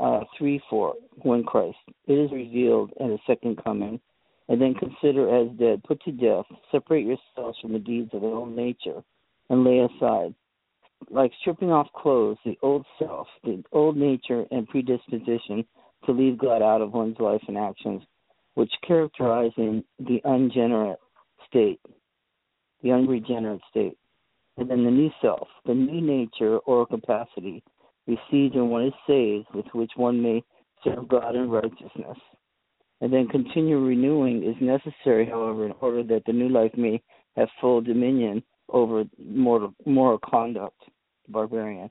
Uh, 0.01 0.21
3 0.39 0.61
4, 0.71 0.95
when 1.23 1.45
Christ, 1.45 1.77
it 2.07 2.15
is 2.15 2.33
revealed 2.33 2.93
at 2.99 3.11
his 3.11 3.21
second 3.27 3.63
coming, 3.63 4.01
and 4.49 4.61
then 4.61 4.75
consider 4.75 5.43
as 5.43 5.49
dead, 5.59 5.83
put 5.85 6.03
to 6.05 6.13
death, 6.13 6.47
separate 6.71 7.05
yourselves 7.05 7.59
from 7.61 7.75
the 7.75 7.79
deeds 7.79 8.09
of 8.15 8.23
the 8.23 8.27
old 8.27 8.57
nature, 8.57 9.03
and 9.51 9.65
lay 9.65 9.81
aside, 9.81 10.35
like 11.11 11.33
stripping 11.41 11.71
off 11.71 11.89
clothes, 11.95 12.39
the 12.45 12.59
old 12.63 12.85
self, 12.99 13.27
the 13.45 13.63
old 13.73 13.97
nature 13.97 14.45
and 14.51 14.69
predisposition 14.69 15.65
to 16.07 16.13
leave 16.13 16.39
God 16.39 16.63
out 16.63 16.81
of 16.81 16.93
one's 16.93 17.19
life 17.19 17.43
and 17.49 17.57
actions, 17.57 18.03
which 18.55 18.73
characterize 18.87 19.53
in 19.57 19.85
the 19.99 20.21
ungenerate 20.25 20.99
state, 21.49 21.81
the 22.83 22.93
unregenerate 22.93 23.61
state. 23.71 23.97
And 24.57 24.69
then 24.69 24.85
the 24.85 24.91
new 24.91 25.11
self, 25.23 25.49
the 25.65 25.75
new 25.75 26.01
nature 26.01 26.59
or 26.59 26.87
capacity 26.87 27.63
received 28.07 28.55
when 28.55 28.69
one 28.69 28.87
is 28.87 28.93
saved, 29.07 29.47
with 29.55 29.67
which 29.73 29.93
one 29.97 30.23
may 30.23 30.43
serve 30.85 31.09
God 31.09 31.37
in 31.37 31.49
righteousness. 31.49 32.19
And 33.01 33.13
then 33.13 33.29
continue 33.29 33.79
renewing 33.79 34.45
is 34.45 34.57
necessary, 34.61 35.27
however, 35.27 35.67
in 35.67 35.73
order 35.81 36.03
that 36.05 36.25
the 36.27 36.33
new 36.33 36.49
life 36.49 36.73
may 36.77 37.03
have 37.37 37.49
full 37.61 37.81
dominion 37.81 38.43
over 38.69 39.05
moral, 39.19 39.75
moral 39.87 40.19
conduct, 40.19 40.81
barbarian. 41.29 41.91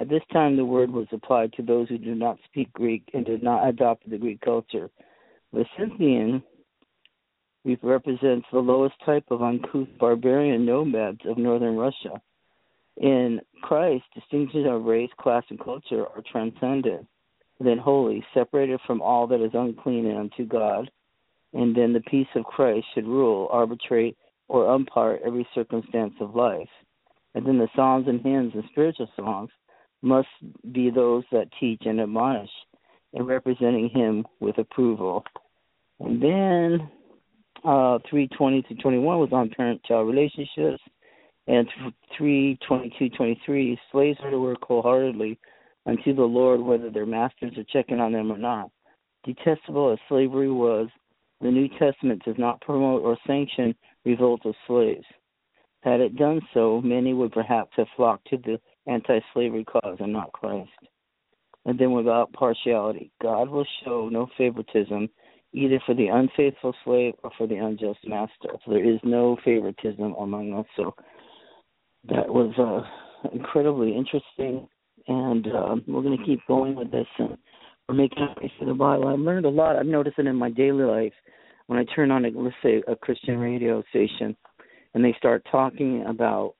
At 0.00 0.08
this 0.08 0.22
time, 0.32 0.56
the 0.56 0.64
word 0.64 0.90
was 0.90 1.06
applied 1.12 1.52
to 1.54 1.62
those 1.62 1.88
who 1.88 1.98
did 1.98 2.16
not 2.16 2.38
speak 2.44 2.72
Greek 2.72 3.08
and 3.14 3.24
did 3.24 3.42
not 3.42 3.68
adopt 3.68 4.08
the 4.08 4.18
Greek 4.18 4.40
culture. 4.40 4.90
The 5.52 5.64
Scythian 5.76 6.42
represents 7.82 8.46
the 8.52 8.58
lowest 8.58 8.94
type 9.04 9.24
of 9.30 9.42
uncouth 9.42 9.88
barbarian 9.98 10.64
nomads 10.64 11.20
of 11.26 11.38
northern 11.38 11.76
Russia. 11.76 12.20
In 12.96 13.40
Christ, 13.62 14.04
distinctions 14.14 14.66
of 14.68 14.84
race, 14.84 15.10
class, 15.18 15.44
and 15.50 15.60
culture 15.60 16.06
are 16.06 16.22
transcended, 16.30 17.06
then 17.60 17.78
holy, 17.78 18.24
separated 18.34 18.80
from 18.86 19.00
all 19.00 19.26
that 19.28 19.40
is 19.40 19.52
unclean 19.54 20.06
and 20.06 20.18
unto 20.18 20.44
God. 20.44 20.90
And 21.54 21.76
then 21.76 21.92
the 21.92 22.00
peace 22.00 22.28
of 22.34 22.44
Christ 22.44 22.86
should 22.94 23.06
rule, 23.06 23.48
arbitrate, 23.50 24.16
or 24.52 24.70
umpire 24.70 25.18
every 25.24 25.48
circumstance 25.54 26.12
of 26.20 26.36
life. 26.36 26.68
And 27.34 27.46
then 27.46 27.56
the 27.56 27.68
psalms 27.74 28.06
and 28.06 28.20
hymns 28.20 28.52
and 28.54 28.62
spiritual 28.70 29.08
songs 29.16 29.48
must 30.02 30.28
be 30.72 30.90
those 30.90 31.24
that 31.32 31.48
teach 31.58 31.80
and 31.86 31.98
admonish, 31.98 32.50
and 33.14 33.26
representing 33.26 33.88
Him 33.88 34.26
with 34.40 34.58
approval. 34.58 35.24
And 36.00 36.22
then 36.22 36.90
uh, 37.64 37.98
320 38.10 38.62
to 38.62 38.74
21 38.74 39.18
was 39.20 39.30
on 39.32 39.48
parent-child 39.56 40.06
relationships, 40.06 40.82
and 41.46 41.66
322 42.18 43.08
23 43.16 43.80
slaves 43.90 44.18
are 44.22 44.30
to 44.30 44.38
work 44.38 44.58
wholeheartedly 44.60 45.38
unto 45.86 46.14
the 46.14 46.22
Lord, 46.22 46.60
whether 46.60 46.90
their 46.90 47.06
masters 47.06 47.56
are 47.56 47.64
checking 47.72 48.00
on 48.00 48.12
them 48.12 48.30
or 48.30 48.36
not. 48.36 48.70
Detestable 49.24 49.94
as 49.94 49.98
slavery 50.10 50.50
was, 50.50 50.88
the 51.40 51.50
New 51.50 51.68
Testament 51.78 52.22
does 52.26 52.36
not 52.36 52.60
promote 52.60 53.02
or 53.02 53.16
sanction 53.26 53.74
revolt 54.04 54.44
of 54.44 54.54
slaves. 54.66 55.04
Had 55.82 56.00
it 56.00 56.16
done 56.16 56.40
so, 56.54 56.80
many 56.80 57.12
would 57.12 57.32
perhaps 57.32 57.72
have 57.76 57.88
flocked 57.96 58.28
to 58.28 58.36
the 58.36 58.60
anti 58.86 59.20
slavery 59.32 59.64
cause 59.64 59.96
and 60.00 60.12
not 60.12 60.32
Christ. 60.32 60.70
And 61.64 61.78
then 61.78 61.92
without 61.92 62.32
partiality, 62.32 63.12
God 63.20 63.48
will 63.48 63.66
show 63.84 64.08
no 64.08 64.28
favoritism 64.36 65.08
either 65.52 65.80
for 65.84 65.94
the 65.94 66.06
unfaithful 66.06 66.74
slave 66.84 67.14
or 67.22 67.30
for 67.36 67.46
the 67.46 67.56
unjust 67.56 67.98
master. 68.06 68.48
So 68.64 68.70
there 68.70 68.88
is 68.88 68.98
no 69.04 69.36
favoritism 69.44 70.14
among 70.18 70.54
us. 70.54 70.66
So 70.76 70.94
that 72.08 72.28
was 72.28 72.52
uh, 72.58 73.28
incredibly 73.32 73.94
interesting, 73.94 74.66
and 75.06 75.46
uh, 75.46 75.76
we're 75.86 76.02
going 76.02 76.18
to 76.18 76.24
keep 76.24 76.40
going 76.48 76.74
with 76.74 76.90
this. 76.90 77.06
And 77.18 77.36
we're 77.88 77.94
making 77.94 78.26
way 78.40 78.52
through 78.58 78.68
the 78.68 78.74
Bible. 78.74 79.08
I've 79.08 79.18
learned 79.18 79.46
a 79.46 79.50
lot. 79.50 79.76
I've 79.76 79.86
noticed 79.86 80.18
it 80.18 80.26
in 80.26 80.36
my 80.36 80.50
daily 80.50 80.84
life 80.84 81.12
when 81.72 81.80
I 81.80 81.94
turn 81.94 82.10
on, 82.10 82.26
a, 82.26 82.28
let's 82.34 82.54
say, 82.62 82.82
a 82.86 82.94
Christian 82.94 83.38
radio 83.38 83.82
station, 83.88 84.36
and 84.92 85.02
they 85.02 85.14
start 85.16 85.42
talking 85.50 86.04
about 86.06 86.54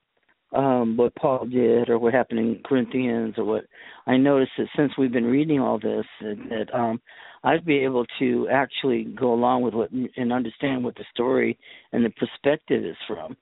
um, 0.54 0.96
what 0.96 1.14
Paul 1.16 1.46
did 1.46 1.90
or 1.90 1.98
what 1.98 2.14
happened 2.14 2.40
in 2.40 2.62
Corinthians 2.64 3.34
or 3.36 3.44
what 3.44 3.64
I 4.06 4.16
noticed 4.16 4.52
that 4.56 4.68
since 4.74 4.92
we've 4.96 5.12
been 5.12 5.26
reading 5.26 5.60
all 5.60 5.78
this 5.78 6.06
that, 6.22 6.36
that 6.48 6.74
um 6.74 7.00
I'd 7.44 7.64
be 7.64 7.78
able 7.78 8.06
to 8.20 8.48
actually 8.50 9.04
go 9.04 9.34
along 9.34 9.62
with 9.62 9.74
what 9.74 9.90
and 9.90 10.32
understand 10.32 10.84
what 10.84 10.94
the 10.94 11.04
story 11.12 11.58
and 11.92 12.04
the 12.04 12.10
perspective 12.10 12.84
is 12.84 12.96
from. 13.06 13.36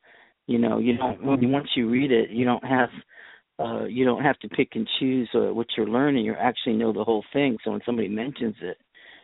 You 0.47 0.59
know, 0.59 0.79
you 0.79 0.97
don't 0.97 1.23
once 1.23 1.69
you 1.77 1.89
read 1.89 2.11
it, 2.11 2.31
you 2.31 2.45
don't 2.45 2.65
have 2.65 2.89
uh 3.59 3.85
you 3.85 4.05
don't 4.05 4.23
have 4.23 4.39
to 4.41 4.49
pick 4.49 4.71
and 4.75 4.89
choose 4.99 5.29
uh, 5.35 5.53
what 5.55 5.67
you're 5.77 5.89
learning. 5.89 6.25
You 6.25 6.35
actually 6.35 6.75
know 6.75 6.93
the 6.93 7.05
whole 7.05 7.25
thing. 7.33 7.59
So 7.65 7.73
when 7.73 7.81
somebody 7.85 8.09
mentions 8.09 8.57
it, 8.61 8.77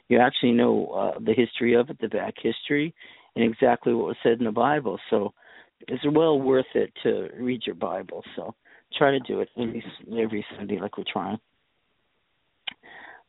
you 0.08 0.18
actually 0.18 0.52
know 0.52 0.86
uh, 0.88 1.18
the 1.18 1.34
history 1.34 1.74
of 1.74 1.90
it, 1.90 1.98
the 2.00 2.08
back 2.08 2.34
history, 2.40 2.94
and 3.34 3.44
exactly 3.44 3.94
what 3.94 4.06
was 4.06 4.16
said 4.22 4.38
in 4.38 4.44
the 4.44 4.52
Bible. 4.52 4.98
So 5.10 5.32
it's 5.88 6.04
well 6.10 6.40
worth 6.40 6.66
it 6.74 6.92
to 7.02 7.28
read 7.38 7.62
your 7.66 7.74
Bible. 7.74 8.22
So 8.34 8.54
try 8.96 9.10
to 9.10 9.20
do 9.20 9.40
it 9.40 9.48
every 9.56 9.84
every 10.18 10.46
Sunday, 10.56 10.78
like 10.78 10.96
we're 10.96 11.04
trying. 11.12 11.38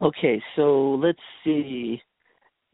Okay, 0.01 0.41
so 0.55 0.91
let's 1.03 1.19
see. 1.43 2.01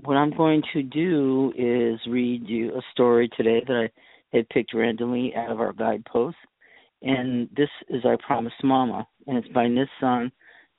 What 0.01 0.15
I'm 0.15 0.35
going 0.35 0.61
to 0.73 0.83
do 0.83 1.53
is 1.55 1.99
read 2.11 2.47
you 2.47 2.71
a 2.75 2.81
story 2.91 3.29
today 3.37 3.63
that 3.65 3.73
I 3.73 4.37
had 4.37 4.49
picked 4.49 4.73
randomly 4.73 5.33
out 5.35 5.51
of 5.51 5.61
our 5.61 5.71
guidepost. 5.71 6.35
And 7.01 7.49
this 7.55 7.69
is 7.89 8.03
I 8.05 8.17
Promised 8.25 8.63
Mama, 8.63 9.07
and 9.27 9.37
it's 9.37 9.47
by 9.49 9.65
Nissan 9.65 10.31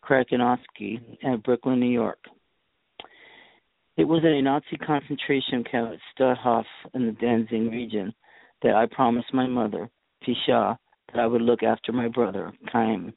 Krakenowski 0.03 1.19
at 1.23 1.43
Brooklyn, 1.43 1.81
New 1.81 1.87
York. 1.87 2.19
It 3.97 4.05
was 4.05 4.25
at 4.25 4.33
a 4.33 4.43
Nazi 4.43 4.77
concentration 4.77 5.63
camp 5.63 5.93
at 5.93 5.99
Stutthof 6.19 6.65
in 6.95 7.07
the 7.07 7.13
Danzig 7.13 7.71
region 7.71 8.13
that 8.63 8.75
I 8.75 8.87
promised 8.87 9.33
my 9.33 9.47
mother, 9.47 9.89
Tisha, 10.27 10.77
that 11.13 11.21
I 11.21 11.27
would 11.27 11.43
look 11.43 11.63
after 11.63 11.93
my 11.93 12.09
brother. 12.09 12.53
Chaim. 12.73 13.13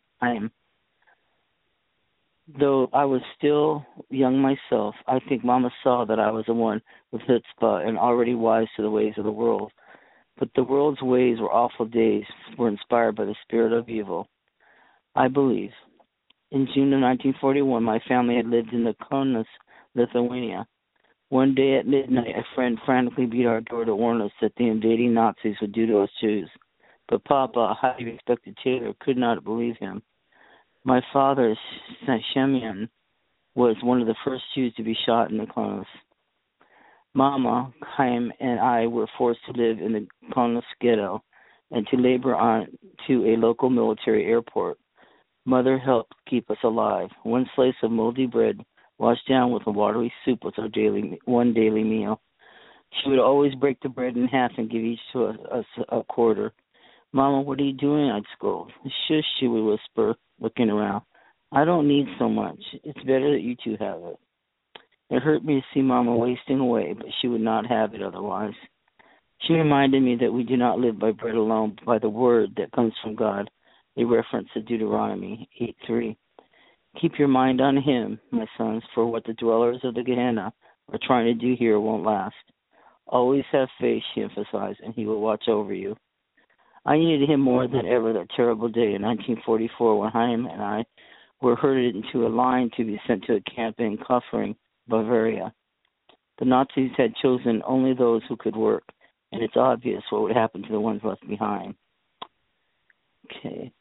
Though 2.60 2.90
I 2.94 3.06
was 3.06 3.22
still 3.38 3.86
young 4.10 4.40
myself, 4.40 4.96
I 5.08 5.20
think 5.28 5.44
Mama 5.44 5.72
saw 5.84 6.06
that 6.06 6.20
I 6.20 6.32
was 6.32 6.46
the 6.46 6.54
one 6.54 6.82
with 7.12 7.24
chutzpah 7.24 7.88
and 7.88 7.98
already 7.98 8.36
wise 8.36 8.68
to 8.76 8.84
the 8.84 8.90
ways 8.90 9.14
of 9.18 9.26
the 9.26 9.32
world. 9.32 9.72
But 10.38 10.50
the 10.56 10.64
world's 10.64 11.02
ways 11.02 11.40
were 11.40 11.52
awful 11.52 11.88
days, 11.88 12.24
were 12.58 12.70
inspired 12.70 13.16
by 13.16 13.26
the 13.26 13.36
spirit 13.42 13.74
of 13.74 13.90
evil. 13.90 14.30
I 15.16 15.28
believe. 15.28 15.72
In 16.52 16.68
June 16.68 16.94
of 16.94 17.02
1941, 17.02 17.84
my 17.84 18.00
family 18.08 18.36
had 18.36 18.48
lived 18.48 18.72
in 18.72 18.84
the 18.84 18.96
Kaunas, 19.12 19.46
Lithuania. 19.98 20.66
One 21.30 21.54
day 21.54 21.76
at 21.78 21.88
midnight, 21.88 22.36
a 22.38 22.46
friend 22.56 22.78
frantically 22.86 23.26
beat 23.26 23.46
our 23.46 23.60
door 23.62 23.84
to 23.84 23.96
warn 23.96 24.22
us 24.22 24.32
that 24.42 24.54
the 24.56 24.68
invading 24.68 25.14
Nazis 25.14 25.58
would 25.60 25.74
do 25.74 25.86
to 25.88 26.00
us 26.00 26.10
Jews. 26.22 26.50
But 27.10 27.26
Papa, 27.26 27.60
a 27.60 27.74
highly 27.74 28.06
respected 28.06 28.58
tailor, 28.64 28.94
could 29.02 29.18
not 29.18 29.44
believe 29.44 29.76
him. 29.78 30.02
My 30.86 31.02
father, 31.12 31.58
Shemian, 32.08 32.88
was 33.56 33.76
one 33.82 34.00
of 34.00 34.08
the 34.08 34.16
first 34.24 34.44
Jews 34.56 34.74
to 34.76 34.84
be 34.84 34.96
shot 35.06 35.32
in 35.32 35.38
the 35.38 35.46
Kaunas. 35.46 35.86
Mama, 37.14 37.74
Chaim, 37.82 38.32
and 38.40 38.60
I 38.60 38.88
were 38.88 39.08
forced 39.18 39.40
to 39.48 39.62
live 39.62 39.80
in 39.80 39.92
the 39.92 40.08
Kaunas 40.32 40.62
ghetto 40.80 41.24
and 41.72 41.86
to 41.88 41.98
labor 41.98 42.36
on 42.36 42.68
to 43.08 43.26
a 43.26 43.38
local 43.38 43.70
military 43.70 44.26
airport. 44.26 44.78
Mother 45.46 45.78
helped 45.78 46.14
keep 46.30 46.50
us 46.52 46.58
alive. 46.64 47.10
One 47.24 47.50
slice 47.56 47.74
of 47.82 47.92
moldy 47.92 48.28
bread 48.28 48.62
washed 48.98 49.28
down 49.28 49.52
with 49.52 49.64
a 49.68 49.72
watery 49.72 50.12
soup 50.26 50.44
was 50.44 50.54
our 50.58 50.70
daily 50.70 51.20
one 51.26 51.54
daily 51.54 51.84
meal. 51.84 52.22
She 53.04 53.10
would 53.10 53.20
always 53.20 53.54
break 53.56 53.80
the 53.82 53.90
bread 53.90 54.16
in 54.16 54.28
half 54.28 54.52
and 54.58 54.70
give 54.70 54.84
each 54.84 55.00
to 55.14 55.26
us 55.26 55.66
a, 55.90 55.98
a 55.98 56.04
quarter. 56.04 56.54
Mama, 57.12 57.42
what 57.42 57.60
are 57.60 57.64
you 57.64 57.74
doing? 57.74 58.10
I'd 58.10 58.24
scold. 58.36 58.72
Shush, 59.08 59.24
she 59.40 59.48
would 59.48 59.64
whisper, 59.64 60.16
looking 60.40 60.70
around. 60.70 61.04
I 61.52 61.66
don't 61.66 61.88
need 61.88 62.08
so 62.20 62.28
much. 62.28 62.60
It's 62.84 63.00
better 63.00 63.32
that 63.32 63.42
you 63.42 63.56
two 63.64 63.78
have 63.80 64.02
it. 64.04 64.20
It 65.10 65.22
hurt 65.22 65.44
me 65.44 65.56
to 65.56 65.66
see 65.74 65.82
Mama 65.82 66.16
wasting 66.16 66.60
away, 66.60 66.94
but 66.98 67.08
she 67.22 67.28
would 67.28 67.42
not 67.42 67.66
have 67.66 67.94
it 67.94 68.04
otherwise. 68.04 68.54
She 69.42 69.54
reminded 69.54 70.02
me 70.02 70.18
that 70.18 70.34
we 70.34 70.44
do 70.44 70.58
not 70.58 70.80
live 70.80 71.00
by 71.00 71.12
bread 71.12 71.36
alone, 71.36 71.76
but 71.78 71.86
by 71.86 72.00
the 72.00 72.10
word 72.10 72.54
that 72.58 72.72
comes 72.74 72.94
from 73.02 73.16
God, 73.16 73.50
a 73.98 74.04
reference 74.04 74.50
to 74.54 74.62
Deuteronomy 74.62 75.48
8 75.60 75.76
3. 75.86 76.18
Keep 77.02 77.20
your 77.20 77.28
mind 77.28 77.62
on 77.62 77.78
Him, 77.78 78.20
my 78.32 78.46
sons, 78.58 78.84
for 78.96 79.06
what 79.06 79.24
the 79.26 79.34
dwellers 79.34 79.80
of 79.84 79.94
the 79.94 80.04
Gehenna 80.04 80.52
are 80.92 81.00
trying 81.06 81.26
to 81.26 81.34
do 81.34 81.56
here 81.58 81.80
won't 81.80 82.04
last. 82.06 82.36
Always 83.06 83.44
have 83.52 83.70
faith, 83.80 84.02
she 84.14 84.22
emphasized, 84.22 84.80
and 84.84 84.94
He 84.94 85.06
will 85.06 85.22
watch 85.22 85.48
over 85.48 85.74
you. 85.74 85.96
I 86.86 86.98
needed 86.98 87.30
Him 87.30 87.40
more 87.40 87.68
than 87.68 87.86
ever 87.86 88.14
that 88.14 88.30
terrible 88.36 88.70
day 88.70 88.96
in 88.96 89.02
1944 89.02 90.00
when 90.00 90.12
Chaim 90.12 90.46
and 90.48 90.62
I 90.62 90.86
were 91.42 91.56
herded 91.56 91.96
into 91.96 92.26
a 92.26 92.30
line 92.30 92.72
to 92.78 92.84
be 92.84 93.00
sent 93.06 93.26
to 93.26 93.36
a 93.36 93.42
camp 93.42 93.76
in 93.80 93.98
Kaufering, 93.98 94.56
Bavaria. 94.88 95.54
The 96.40 96.46
Nazis 96.46 96.92
had 96.98 97.16
chosen 97.22 97.62
only 97.66 97.94
those 97.94 98.22
who 98.28 98.38
could 98.38 98.56
work, 98.56 98.84
and 99.32 99.44
it's 99.44 99.58
obvious 99.58 100.04
what 100.10 100.24
would 100.24 100.36
happen 100.36 100.64
to 100.64 100.72
the 100.72 100.80
ones 100.80 101.02
left 101.04 101.28
behind. 101.28 101.76
Okay. 103.26 103.72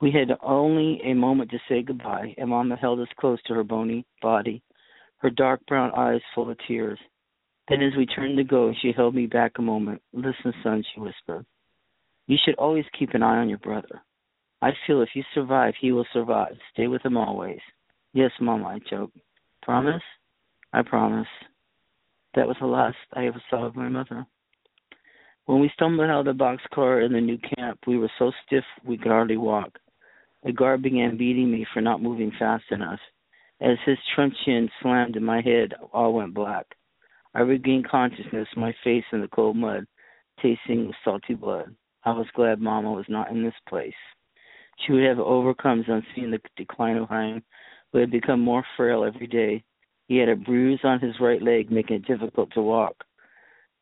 We 0.00 0.12
had 0.12 0.36
only 0.42 1.00
a 1.04 1.14
moment 1.14 1.50
to 1.50 1.58
say 1.68 1.82
goodbye, 1.82 2.34
and 2.38 2.50
Mama 2.50 2.76
held 2.76 3.00
us 3.00 3.08
close 3.18 3.40
to 3.46 3.54
her 3.54 3.64
bony 3.64 4.06
body, 4.22 4.62
her 5.18 5.30
dark 5.30 5.66
brown 5.66 5.90
eyes 5.96 6.20
full 6.34 6.50
of 6.50 6.56
tears. 6.68 7.00
Then, 7.68 7.82
as 7.82 7.96
we 7.96 8.06
turned 8.06 8.36
to 8.36 8.44
go, 8.44 8.72
she 8.80 8.92
held 8.96 9.14
me 9.14 9.26
back 9.26 9.52
a 9.58 9.62
moment. 9.62 10.00
Listen, 10.12 10.54
son, 10.62 10.84
she 10.94 11.00
whispered. 11.00 11.44
You 12.28 12.36
should 12.44 12.54
always 12.54 12.84
keep 12.96 13.10
an 13.14 13.22
eye 13.24 13.38
on 13.38 13.48
your 13.48 13.58
brother. 13.58 14.00
I 14.62 14.70
feel 14.86 15.02
if 15.02 15.10
you 15.14 15.24
survive, 15.34 15.74
he 15.80 15.92
will 15.92 16.06
survive. 16.12 16.56
Stay 16.72 16.86
with 16.86 17.04
him 17.04 17.16
always. 17.16 17.60
Yes, 18.12 18.30
Mama, 18.40 18.66
I 18.66 18.78
joked. 18.88 19.16
Promise? 19.62 20.02
I 20.72 20.82
promise. 20.82 21.28
That 22.34 22.46
was 22.46 22.56
the 22.60 22.66
last 22.66 22.96
I 23.14 23.26
ever 23.26 23.42
saw 23.50 23.66
of 23.66 23.76
my 23.76 23.88
mother. 23.88 24.26
When 25.46 25.60
we 25.60 25.70
stumbled 25.74 26.08
out 26.08 26.26
of 26.26 26.36
the 26.36 26.44
boxcar 26.44 27.04
in 27.04 27.12
the 27.12 27.20
new 27.20 27.38
camp, 27.56 27.80
we 27.86 27.98
were 27.98 28.10
so 28.18 28.30
stiff 28.46 28.64
we 28.84 28.98
could 28.98 29.10
hardly 29.10 29.36
walk. 29.36 29.78
The 30.44 30.52
guard 30.52 30.82
began 30.82 31.16
beating 31.16 31.50
me 31.50 31.66
for 31.72 31.80
not 31.80 32.02
moving 32.02 32.32
fast 32.38 32.64
enough. 32.70 33.00
As 33.60 33.76
his 33.84 33.98
truncheon 34.14 34.70
slammed 34.80 35.16
in 35.16 35.24
my 35.24 35.40
head, 35.40 35.74
all 35.92 36.14
went 36.14 36.34
black. 36.34 36.66
I 37.34 37.40
regained 37.40 37.88
consciousness, 37.88 38.48
my 38.56 38.72
face 38.84 39.04
in 39.12 39.20
the 39.20 39.28
cold 39.28 39.56
mud, 39.56 39.84
tasting 40.40 40.92
salty 41.04 41.34
blood. 41.34 41.74
I 42.04 42.12
was 42.12 42.26
glad 42.34 42.60
Mama 42.60 42.92
was 42.92 43.06
not 43.08 43.30
in 43.30 43.42
this 43.42 43.54
place. 43.68 43.94
She 44.78 44.92
would 44.92 45.02
have 45.02 45.18
overcome 45.18 45.84
on 45.88 46.06
seeing 46.14 46.30
the 46.30 46.40
decline 46.56 46.96
of 46.96 47.08
Chaim, 47.08 47.42
who 47.92 47.98
had 47.98 48.10
become 48.10 48.40
more 48.40 48.64
frail 48.76 49.04
every 49.04 49.26
day. 49.26 49.64
He 50.06 50.16
had 50.18 50.28
a 50.28 50.36
bruise 50.36 50.80
on 50.84 51.00
his 51.00 51.18
right 51.20 51.42
leg, 51.42 51.70
making 51.70 51.96
it 51.96 52.06
difficult 52.06 52.52
to 52.52 52.62
walk. 52.62 53.04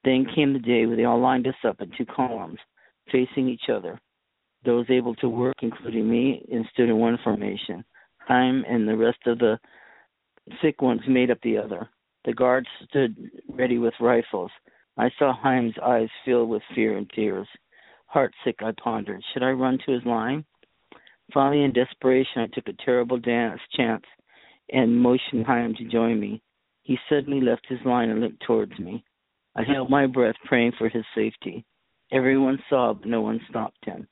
Then 0.04 0.26
came 0.34 0.52
the 0.52 0.58
day 0.58 0.86
when 0.86 0.96
they 0.96 1.04
all 1.04 1.20
lined 1.20 1.46
us 1.46 1.54
up 1.64 1.80
in 1.80 1.90
two 1.96 2.06
columns, 2.06 2.58
facing 3.12 3.48
each 3.48 3.68
other. 3.68 4.00
Those 4.66 4.90
able 4.90 5.14
to 5.16 5.28
work, 5.28 5.54
including 5.62 6.10
me, 6.10 6.44
in 6.48 6.98
one 6.98 7.18
formation. 7.22 7.84
Chaim 8.26 8.64
and 8.68 8.86
the 8.86 8.96
rest 8.96 9.20
of 9.26 9.38
the 9.38 9.58
sick 10.60 10.82
ones 10.82 11.02
made 11.06 11.30
up 11.30 11.38
the 11.42 11.56
other. 11.56 11.88
The 12.24 12.34
guards 12.34 12.66
stood 12.88 13.30
ready 13.48 13.78
with 13.78 13.94
rifles. 14.00 14.50
I 14.98 15.10
saw 15.18 15.40
Chaim's 15.40 15.76
eyes 15.80 16.08
fill 16.24 16.46
with 16.46 16.62
fear 16.74 16.96
and 16.96 17.08
tears. 17.10 17.46
Heartsick, 18.12 18.60
I 18.60 18.72
pondered. 18.82 19.22
Should 19.32 19.44
I 19.44 19.50
run 19.50 19.78
to 19.86 19.92
his 19.92 20.04
line? 20.04 20.44
Finally, 21.32 21.62
in 21.62 21.72
desperation, 21.72 22.42
I 22.42 22.46
took 22.48 22.66
a 22.66 22.84
terrible 22.84 23.18
dance 23.18 23.60
chance 23.76 24.04
and 24.70 25.00
motioned 25.00 25.46
Chaim 25.46 25.74
to 25.76 25.84
join 25.84 26.18
me. 26.18 26.42
He 26.82 26.98
suddenly 27.08 27.40
left 27.40 27.66
his 27.68 27.78
line 27.84 28.10
and 28.10 28.20
looked 28.20 28.42
towards 28.44 28.76
me. 28.80 29.04
I 29.54 29.62
held 29.62 29.90
my 29.90 30.06
breath, 30.06 30.36
praying 30.44 30.72
for 30.76 30.88
his 30.88 31.04
safety. 31.14 31.64
Everyone 32.10 32.58
saw, 32.68 32.94
but 32.94 33.06
no 33.06 33.20
one 33.20 33.40
stopped 33.48 33.84
him. 33.84 34.08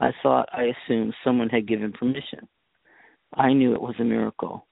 I 0.00 0.12
thought, 0.22 0.48
I 0.52 0.72
assumed, 0.74 1.14
someone 1.22 1.48
had 1.48 1.68
given 1.68 1.92
permission. 1.92 2.48
I 3.34 3.52
knew 3.52 3.74
it 3.74 3.82
was 3.82 3.94
a 3.98 4.04
miracle. 4.04 4.66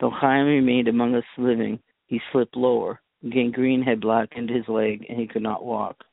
Though 0.00 0.10
Chaim 0.10 0.46
remained 0.46 0.88
among 0.88 1.14
us 1.14 1.24
living, 1.38 1.80
he 2.06 2.20
slipped 2.32 2.56
lower. 2.56 3.00
Gangrene 3.28 3.82
had 3.82 4.00
blackened 4.00 4.50
his 4.50 4.68
leg, 4.68 5.06
and 5.08 5.18
he 5.18 5.26
could 5.26 5.42
not 5.42 5.64
walk. 5.64 6.04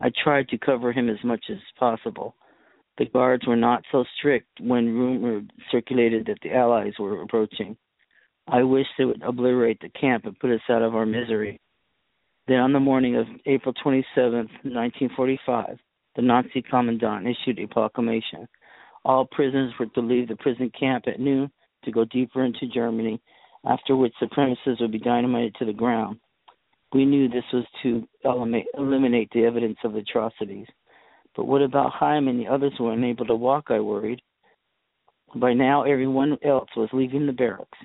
I 0.00 0.10
tried 0.22 0.48
to 0.48 0.58
cover 0.58 0.92
him 0.92 1.08
as 1.08 1.22
much 1.24 1.44
as 1.50 1.58
possible. 1.78 2.36
The 2.98 3.06
guards 3.06 3.46
were 3.46 3.56
not 3.56 3.84
so 3.90 4.04
strict 4.18 4.60
when 4.60 4.94
rumor 4.94 5.42
circulated 5.70 6.26
that 6.26 6.38
the 6.42 6.54
Allies 6.54 6.92
were 6.98 7.22
approaching. 7.22 7.76
I 8.46 8.62
wished 8.62 8.90
they 8.98 9.04
would 9.04 9.22
obliterate 9.22 9.80
the 9.80 9.88
camp 9.88 10.26
and 10.26 10.38
put 10.38 10.50
us 10.50 10.60
out 10.68 10.82
of 10.82 10.94
our 10.94 11.06
misery. 11.06 11.60
Then, 12.46 12.60
on 12.60 12.72
the 12.72 12.80
morning 12.80 13.16
of 13.16 13.26
April 13.46 13.72
27, 13.82 14.32
1945, 14.32 15.78
the 16.16 16.22
Nazi 16.22 16.62
commandant 16.62 17.26
issued 17.26 17.58
a 17.58 17.66
proclamation. 17.66 18.48
All 19.04 19.26
prisoners 19.26 19.72
were 19.78 19.86
to 19.86 20.00
leave 20.00 20.28
the 20.28 20.36
prison 20.36 20.70
camp 20.78 21.04
at 21.06 21.20
noon 21.20 21.50
to 21.84 21.90
go 21.90 22.04
deeper 22.04 22.44
into 22.44 22.66
Germany, 22.72 23.20
after 23.64 23.96
which 23.96 24.14
the 24.20 24.28
premises 24.28 24.78
would 24.80 24.92
be 24.92 24.98
dynamited 24.98 25.54
to 25.56 25.64
the 25.64 25.72
ground. 25.72 26.18
We 26.92 27.04
knew 27.04 27.28
this 27.28 27.44
was 27.52 27.64
to 27.82 28.06
eliminate 28.24 29.30
the 29.32 29.44
evidence 29.44 29.78
of 29.84 29.96
atrocities. 29.96 30.66
But 31.36 31.46
what 31.46 31.62
about 31.62 31.92
Chaim 31.92 32.28
and 32.28 32.38
the 32.38 32.46
others 32.46 32.72
who 32.78 32.84
were 32.84 32.92
unable 32.92 33.26
to 33.26 33.34
walk? 33.34 33.66
I 33.70 33.80
worried. 33.80 34.22
By 35.34 35.52
now, 35.52 35.82
everyone 35.82 36.38
else 36.44 36.68
was 36.76 36.88
leaving 36.92 37.26
the 37.26 37.32
barracks. 37.32 37.78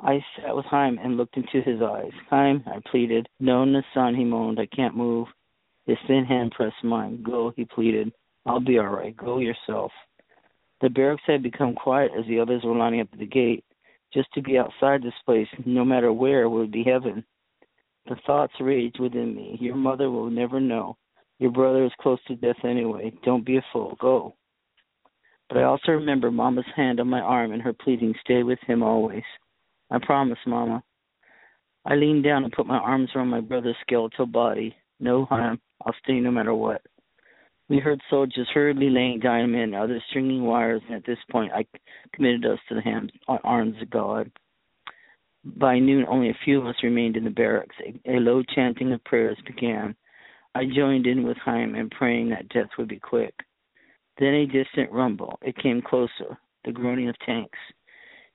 I 0.00 0.24
sat 0.36 0.56
with 0.56 0.64
Chaim 0.64 0.98
and 0.98 1.18
looked 1.18 1.36
into 1.36 1.60
his 1.60 1.82
eyes. 1.82 2.12
Chaim, 2.30 2.64
I 2.66 2.80
pleaded. 2.90 3.28
No, 3.38 3.66
Nassan, 3.66 4.16
he 4.16 4.24
moaned. 4.24 4.58
I 4.58 4.66
can't 4.74 4.96
move. 4.96 5.28
His 5.90 5.98
thin 6.06 6.24
hand 6.24 6.52
pressed 6.52 6.84
mine. 6.84 7.20
Go, 7.20 7.52
he 7.56 7.64
pleaded. 7.64 8.12
I'll 8.46 8.60
be 8.60 8.78
all 8.78 8.86
right. 8.86 9.16
Go 9.16 9.40
yourself. 9.40 9.90
The 10.80 10.88
barracks 10.88 11.24
had 11.26 11.42
become 11.42 11.74
quiet 11.74 12.12
as 12.16 12.24
the 12.26 12.38
others 12.38 12.62
were 12.64 12.76
lining 12.76 13.00
up 13.00 13.08
at 13.12 13.18
the 13.18 13.26
gate. 13.26 13.64
Just 14.14 14.32
to 14.34 14.40
be 14.40 14.56
outside 14.56 15.02
this 15.02 15.12
place, 15.26 15.48
no 15.66 15.84
matter 15.84 16.12
where, 16.12 16.48
would 16.48 16.70
be 16.70 16.84
heaven. 16.84 17.24
The 18.06 18.14
thoughts 18.24 18.52
raged 18.60 19.00
within 19.00 19.34
me. 19.34 19.58
Your 19.60 19.74
mother 19.74 20.12
will 20.12 20.30
never 20.30 20.60
know. 20.60 20.96
Your 21.40 21.50
brother 21.50 21.84
is 21.84 21.92
close 22.00 22.20
to 22.28 22.36
death 22.36 22.64
anyway. 22.64 23.12
Don't 23.24 23.44
be 23.44 23.56
a 23.56 23.64
fool. 23.72 23.96
Go. 24.00 24.36
But 25.48 25.58
I 25.58 25.64
also 25.64 25.90
remember 25.90 26.30
Mama's 26.30 26.66
hand 26.76 27.00
on 27.00 27.08
my 27.08 27.18
arm 27.20 27.50
and 27.50 27.62
her 27.62 27.72
pleading, 27.72 28.14
Stay 28.20 28.44
with 28.44 28.60
him 28.64 28.84
always. 28.84 29.24
I 29.90 29.98
promise, 29.98 30.38
Mama. 30.46 30.84
I 31.84 31.96
leaned 31.96 32.22
down 32.22 32.44
and 32.44 32.52
put 32.52 32.66
my 32.66 32.78
arms 32.78 33.10
around 33.12 33.26
my 33.26 33.40
brother's 33.40 33.74
skeletal 33.84 34.26
body. 34.26 34.76
No 35.00 35.24
harm. 35.24 35.60
I'll 35.84 35.94
stay 36.04 36.20
no 36.20 36.30
matter 36.30 36.54
what. 36.54 36.82
We 37.70 37.78
heard 37.78 38.00
soldiers 38.10 38.48
hurriedly 38.52 38.90
laying 38.90 39.20
dynamite 39.20 39.62
and 39.62 39.74
other 39.74 40.02
stringing 40.10 40.44
wires, 40.44 40.82
and 40.86 40.96
at 40.96 41.06
this 41.06 41.18
point 41.30 41.52
I 41.52 41.64
committed 42.12 42.44
us 42.44 42.58
to 42.68 42.74
the 42.74 42.82
hands, 42.82 43.10
arms 43.28 43.76
of 43.80 43.88
God. 43.90 44.30
By 45.44 45.78
noon, 45.78 46.04
only 46.08 46.30
a 46.30 46.38
few 46.44 46.60
of 46.60 46.66
us 46.66 46.74
remained 46.82 47.16
in 47.16 47.24
the 47.24 47.30
barracks. 47.30 47.76
A, 47.86 48.16
a 48.16 48.20
low 48.20 48.42
chanting 48.54 48.92
of 48.92 49.02
prayers 49.04 49.38
began. 49.46 49.96
I 50.54 50.64
joined 50.66 51.06
in 51.06 51.22
with 51.22 51.36
Chaim 51.38 51.76
in 51.76 51.88
praying 51.90 52.30
that 52.30 52.48
death 52.48 52.68
would 52.76 52.88
be 52.88 52.98
quick. 52.98 53.34
Then 54.18 54.34
a 54.34 54.46
distant 54.46 54.90
rumble. 54.90 55.38
It 55.40 55.56
came 55.56 55.80
closer, 55.80 56.38
the 56.64 56.72
groaning 56.72 57.08
of 57.08 57.18
tanks. 57.24 57.58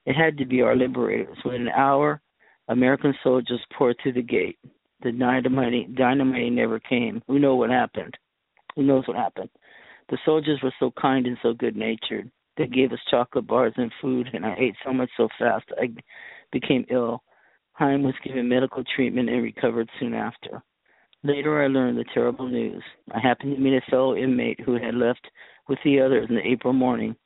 It 0.06 0.16
had 0.16 0.38
to 0.38 0.46
be 0.46 0.62
our 0.62 0.74
liberators. 0.74 1.36
Within 1.44 1.62
an 1.62 1.74
hour, 1.76 2.20
American 2.68 3.14
soldiers 3.22 3.60
poured 3.76 3.96
through 4.02 4.14
the 4.14 4.22
gate. 4.22 4.58
The 5.02 5.12
dynamite, 5.12 5.94
dynamite 5.94 6.52
never 6.52 6.80
came. 6.80 7.22
We 7.28 7.38
know 7.38 7.56
what 7.56 7.70
happened? 7.70 8.16
Who 8.74 8.82
knows 8.82 9.06
what 9.06 9.16
happened? 9.16 9.50
The 10.08 10.18
soldiers 10.24 10.60
were 10.62 10.74
so 10.78 10.92
kind 11.00 11.26
and 11.26 11.36
so 11.42 11.52
good 11.52 11.76
natured. 11.76 12.30
They 12.56 12.66
gave 12.66 12.92
us 12.92 12.98
chocolate 13.10 13.46
bars 13.46 13.74
and 13.76 13.92
food, 14.00 14.28
and 14.32 14.46
I 14.46 14.56
ate 14.58 14.76
so 14.84 14.92
much 14.92 15.10
so 15.16 15.28
fast 15.38 15.66
I 15.80 15.90
became 16.52 16.86
ill. 16.90 17.22
Chaim 17.72 18.02
was 18.02 18.14
given 18.24 18.48
medical 18.48 18.82
treatment 18.94 19.28
and 19.28 19.42
recovered 19.42 19.90
soon 20.00 20.14
after. 20.14 20.62
Later, 21.22 21.62
I 21.62 21.66
learned 21.66 21.98
the 21.98 22.04
terrible 22.14 22.48
news. 22.48 22.82
I 23.12 23.20
happened 23.20 23.54
to 23.54 23.60
meet 23.60 23.76
a 23.76 23.90
fellow 23.90 24.16
inmate 24.16 24.60
who 24.60 24.74
had 24.74 24.94
left 24.94 25.26
with 25.68 25.78
the 25.84 26.00
others 26.00 26.26
in 26.28 26.36
the 26.36 26.46
April 26.46 26.72
morning. 26.72 27.16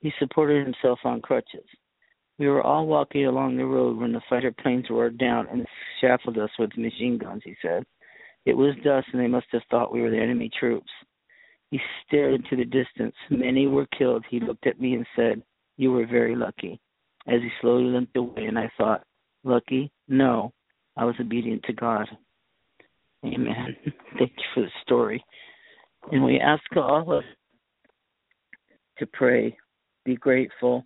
He 0.00 0.12
supported 0.18 0.64
himself 0.64 1.00
on 1.04 1.20
crutches. 1.20 1.66
We 2.38 2.48
were 2.48 2.62
all 2.62 2.86
walking 2.86 3.26
along 3.26 3.56
the 3.56 3.66
road 3.66 3.98
when 3.98 4.12
the 4.12 4.22
fighter 4.28 4.52
planes 4.52 4.86
roared 4.90 5.18
down 5.18 5.46
and 5.48 5.66
shackled 6.00 6.38
us 6.38 6.50
with 6.58 6.76
machine 6.76 7.18
guns, 7.18 7.42
he 7.44 7.54
said. 7.62 7.84
It 8.44 8.54
was 8.56 8.74
dusk, 8.84 9.08
and 9.12 9.22
they 9.22 9.28
must 9.28 9.46
have 9.52 9.62
thought 9.70 9.92
we 9.92 10.00
were 10.00 10.10
the 10.10 10.20
enemy 10.20 10.50
troops. 10.58 10.90
He 11.70 11.80
stared 12.06 12.34
into 12.34 12.56
the 12.56 12.64
distance. 12.64 13.14
Many 13.30 13.66
were 13.66 13.86
killed. 13.96 14.24
He 14.28 14.40
looked 14.40 14.66
at 14.66 14.80
me 14.80 14.94
and 14.94 15.06
said, 15.14 15.42
You 15.76 15.92
were 15.92 16.06
very 16.06 16.34
lucky. 16.34 16.80
As 17.28 17.40
he 17.40 17.48
slowly 17.60 17.84
limped 17.84 18.16
away, 18.16 18.46
and 18.46 18.58
I 18.58 18.70
thought, 18.76 19.04
Lucky? 19.44 19.90
No. 20.08 20.52
I 20.96 21.04
was 21.04 21.14
obedient 21.20 21.62
to 21.64 21.72
God. 21.72 22.08
Amen. 23.24 23.76
Thank 24.18 24.32
you 24.36 24.44
for 24.54 24.60
the 24.62 24.70
story. 24.82 25.24
And 26.10 26.24
we 26.24 26.38
ask 26.38 26.62
all 26.76 27.00
of 27.00 27.08
us 27.08 27.24
to 28.98 29.06
pray, 29.06 29.56
be 30.04 30.16
grateful, 30.16 30.84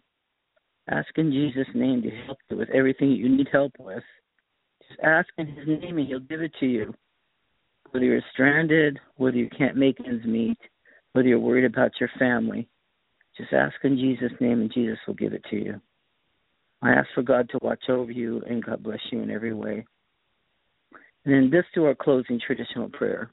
ask 0.91 1.09
in 1.17 1.33
Jesus' 1.33 1.67
name 1.75 2.03
to 2.03 2.11
help 2.27 2.39
you 2.51 2.57
with 2.57 2.71
everything 2.71 3.11
you 3.11 3.29
need 3.29 3.49
help 3.51 3.73
with. 3.79 4.03
Just 4.89 5.01
ask 5.01 5.29
in 5.39 5.47
His 5.47 5.67
name 5.67 5.99
and 5.99 6.07
He'll 6.07 6.21
give 6.21 6.43
it 6.43 6.53
to 6.61 6.67
you. 6.67 6.95
Whether 7.91 8.07
you're 8.07 8.21
stranded, 8.33 8.99
whether 9.17 9.37
you 9.37 9.49
can't 9.57 9.77
make 9.77 9.99
ends 10.07 10.25
meet, 10.25 10.59
whether 11.13 11.29
you're 11.29 11.39
worried 11.39 11.65
about 11.65 11.93
your 11.99 12.11
family, 12.19 12.69
just 13.37 13.53
ask 13.53 13.75
in 13.85 13.97
Jesus' 13.97 14.33
name 14.41 14.61
and 14.61 14.73
Jesus 14.73 14.99
will 15.07 15.15
give 15.15 15.33
it 15.33 15.45
to 15.51 15.57
you. 15.57 15.81
I 16.83 16.93
ask 16.93 17.09
for 17.15 17.23
God 17.23 17.49
to 17.51 17.59
watch 17.63 17.89
over 17.89 18.13
you 18.13 18.43
and 18.49 18.65
God 18.65 18.83
bless 18.83 19.01
you 19.11 19.21
in 19.21 19.31
every 19.31 19.55
way. 19.55 19.85
And 21.25 21.35
then 21.35 21.51
this 21.51 21.65
to 21.75 21.87
our 21.87 21.95
closing 21.95 22.41
traditional 22.45 22.89
prayer. 22.89 23.31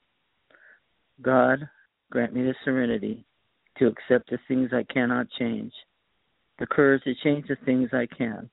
God, 1.21 1.67
grant 2.09 2.33
me 2.33 2.41
the 2.41 2.55
serenity 2.65 3.25
to 3.77 3.87
accept 3.87 4.29
the 4.29 4.39
things 4.47 4.71
I 4.73 4.83
cannot 4.91 5.27
change, 5.37 5.71
the 6.59 6.67
courage 6.67 7.03
to 7.03 7.15
change 7.23 7.47
the 7.47 7.57
things 7.65 7.89
I 7.93 8.07
can, 8.17 8.49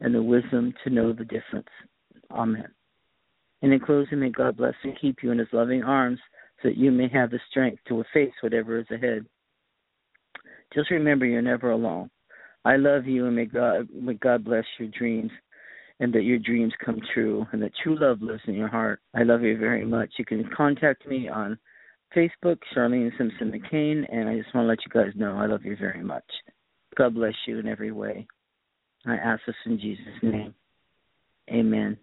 and 0.00 0.14
the 0.14 0.22
wisdom 0.22 0.72
to 0.84 0.90
know 0.90 1.12
the 1.12 1.24
difference. 1.24 1.68
Amen. 2.30 2.68
And 3.62 3.72
in 3.72 3.80
closing, 3.80 4.20
may 4.20 4.30
God 4.30 4.56
bless 4.56 4.74
and 4.82 4.98
keep 4.98 5.22
you 5.22 5.30
in 5.30 5.38
his 5.38 5.48
loving 5.52 5.82
arms 5.82 6.18
so 6.62 6.68
that 6.68 6.78
you 6.78 6.90
may 6.90 7.08
have 7.08 7.30
the 7.30 7.40
strength 7.50 7.80
to 7.88 8.02
face 8.12 8.32
whatever 8.40 8.78
is 8.78 8.86
ahead. 8.90 9.26
Just 10.74 10.90
remember 10.90 11.26
you're 11.26 11.42
never 11.42 11.70
alone. 11.70 12.10
I 12.64 12.76
love 12.76 13.06
you 13.06 13.26
and 13.26 13.36
may 13.36 13.46
God 13.46 13.88
may 13.92 14.14
God 14.14 14.44
bless 14.44 14.64
your 14.78 14.88
dreams 14.88 15.30
and 15.98 16.12
that 16.12 16.22
your 16.22 16.38
dreams 16.38 16.72
come 16.84 17.00
true 17.12 17.46
and 17.52 17.62
that 17.62 17.72
true 17.82 17.98
love 17.98 18.22
lives 18.22 18.42
in 18.46 18.54
your 18.54 18.68
heart. 18.68 19.00
I 19.14 19.22
love 19.22 19.42
you 19.42 19.58
very 19.58 19.84
much. 19.84 20.10
You 20.18 20.24
can 20.24 20.48
contact 20.54 21.06
me 21.06 21.28
on 21.28 21.58
Facebook, 22.16 22.58
Charlene 22.74 23.10
Simpson 23.16 23.52
McCain, 23.52 24.04
and 24.12 24.28
I 24.28 24.36
just 24.38 24.54
want 24.54 24.64
to 24.64 24.68
let 24.68 24.78
you 24.84 24.92
guys 24.92 25.12
know 25.14 25.36
I 25.36 25.46
love 25.46 25.64
you 25.64 25.76
very 25.76 26.02
much. 26.02 26.24
God 27.00 27.14
bless 27.14 27.32
you 27.46 27.58
in 27.58 27.66
every 27.66 27.92
way. 27.92 28.26
I 29.06 29.14
ask 29.14 29.40
this 29.46 29.56
in 29.64 29.80
Jesus' 29.80 30.04
name. 30.22 30.54
Amen. 31.50 31.96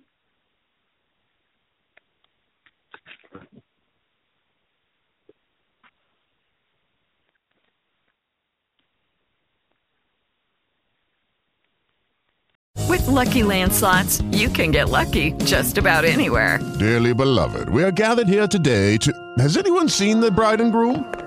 With 12.89 13.05
Lucky 13.05 13.43
Land 13.43 13.71
slots, 13.71 14.21
you 14.31 14.49
can 14.49 14.71
get 14.71 14.89
lucky 14.89 15.33
just 15.45 15.77
about 15.77 16.05
anywhere. 16.05 16.57
Dearly 16.79 17.13
beloved, 17.13 17.69
we 17.69 17.83
are 17.83 17.91
gathered 17.91 18.27
here 18.27 18.47
today 18.47 18.97
to. 18.97 19.13
Has 19.37 19.57
anyone 19.57 19.89
seen 19.89 20.19
the 20.19 20.31
bride 20.31 20.59
and 20.59 20.71
groom? 20.71 21.26